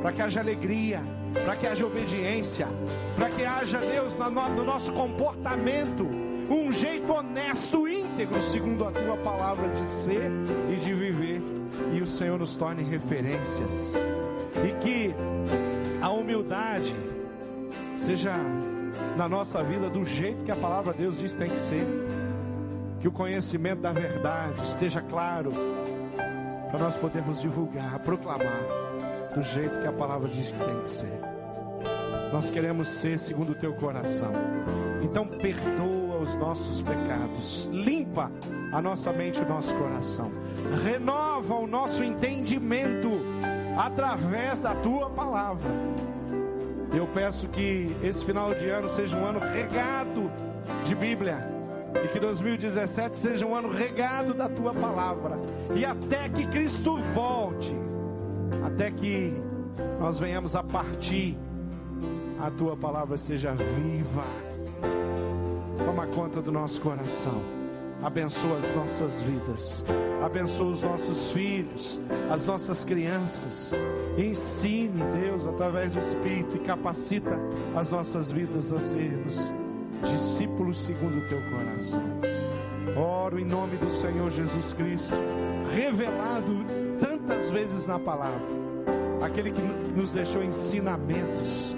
[0.00, 1.00] para que haja alegria,
[1.44, 2.68] para que haja obediência,
[3.16, 4.14] para que haja, Deus,
[4.56, 6.21] no nosso comportamento
[6.52, 10.30] um jeito honesto, íntegro, segundo a tua palavra de ser
[10.70, 11.40] e de viver,
[11.92, 13.94] e o Senhor nos torne referências,
[14.66, 15.14] e que
[16.00, 16.94] a humildade
[17.96, 18.34] seja
[19.16, 21.86] na nossa vida do jeito que a palavra de Deus diz que tem que ser,
[23.00, 25.52] que o conhecimento da verdade esteja claro,
[26.70, 28.62] para nós podermos divulgar, proclamar,
[29.34, 31.20] do jeito que a palavra diz que tem que ser.
[32.32, 34.32] Nós queremos ser segundo o teu coração.
[35.02, 38.30] Então perdoa os nossos pecados, limpa
[38.72, 40.30] a nossa mente e o nosso coração,
[40.84, 43.20] renova o nosso entendimento
[43.76, 45.70] através da tua palavra.
[46.94, 50.30] Eu peço que esse final de ano seja um ano regado
[50.84, 51.38] de Bíblia
[52.04, 55.36] e que 2017 seja um ano regado da tua palavra.
[55.74, 57.74] E até que Cristo volte,
[58.64, 59.34] até que
[59.98, 61.36] nós venhamos a partir,
[62.38, 64.24] a tua palavra seja viva
[65.84, 67.40] Toma conta do nosso coração.
[68.02, 69.84] Abençoa as nossas vidas.
[70.24, 73.72] Abençoa os nossos filhos, as nossas crianças.
[74.18, 77.38] Ensine, Deus, através do Espírito, e capacita
[77.76, 79.52] as nossas vidas a sermos
[80.02, 82.02] discípulos segundo o teu coração.
[82.96, 85.14] Oro em nome do Senhor Jesus Cristo,
[85.72, 86.64] revelado
[87.00, 88.40] tantas vezes na palavra,
[89.24, 89.62] aquele que
[89.96, 91.74] nos deixou ensinamentos,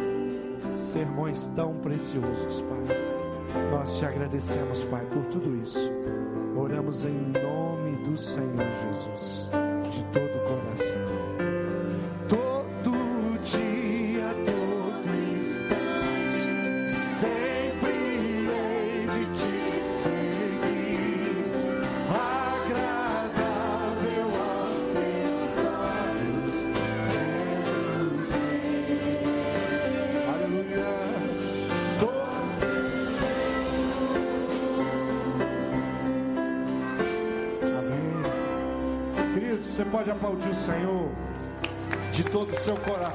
[0.77, 3.14] sermões tão preciosos, Pai.
[3.71, 5.91] Nós te agradecemos, Pai, por tudo isso.
[6.57, 9.51] Oramos em nome do Senhor Jesus,
[9.91, 11.24] de todo o coração.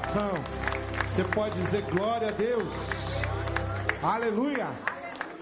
[0.09, 0.31] Coração.
[1.07, 3.19] Você pode dizer glória a Deus.
[4.01, 4.67] Aleluia.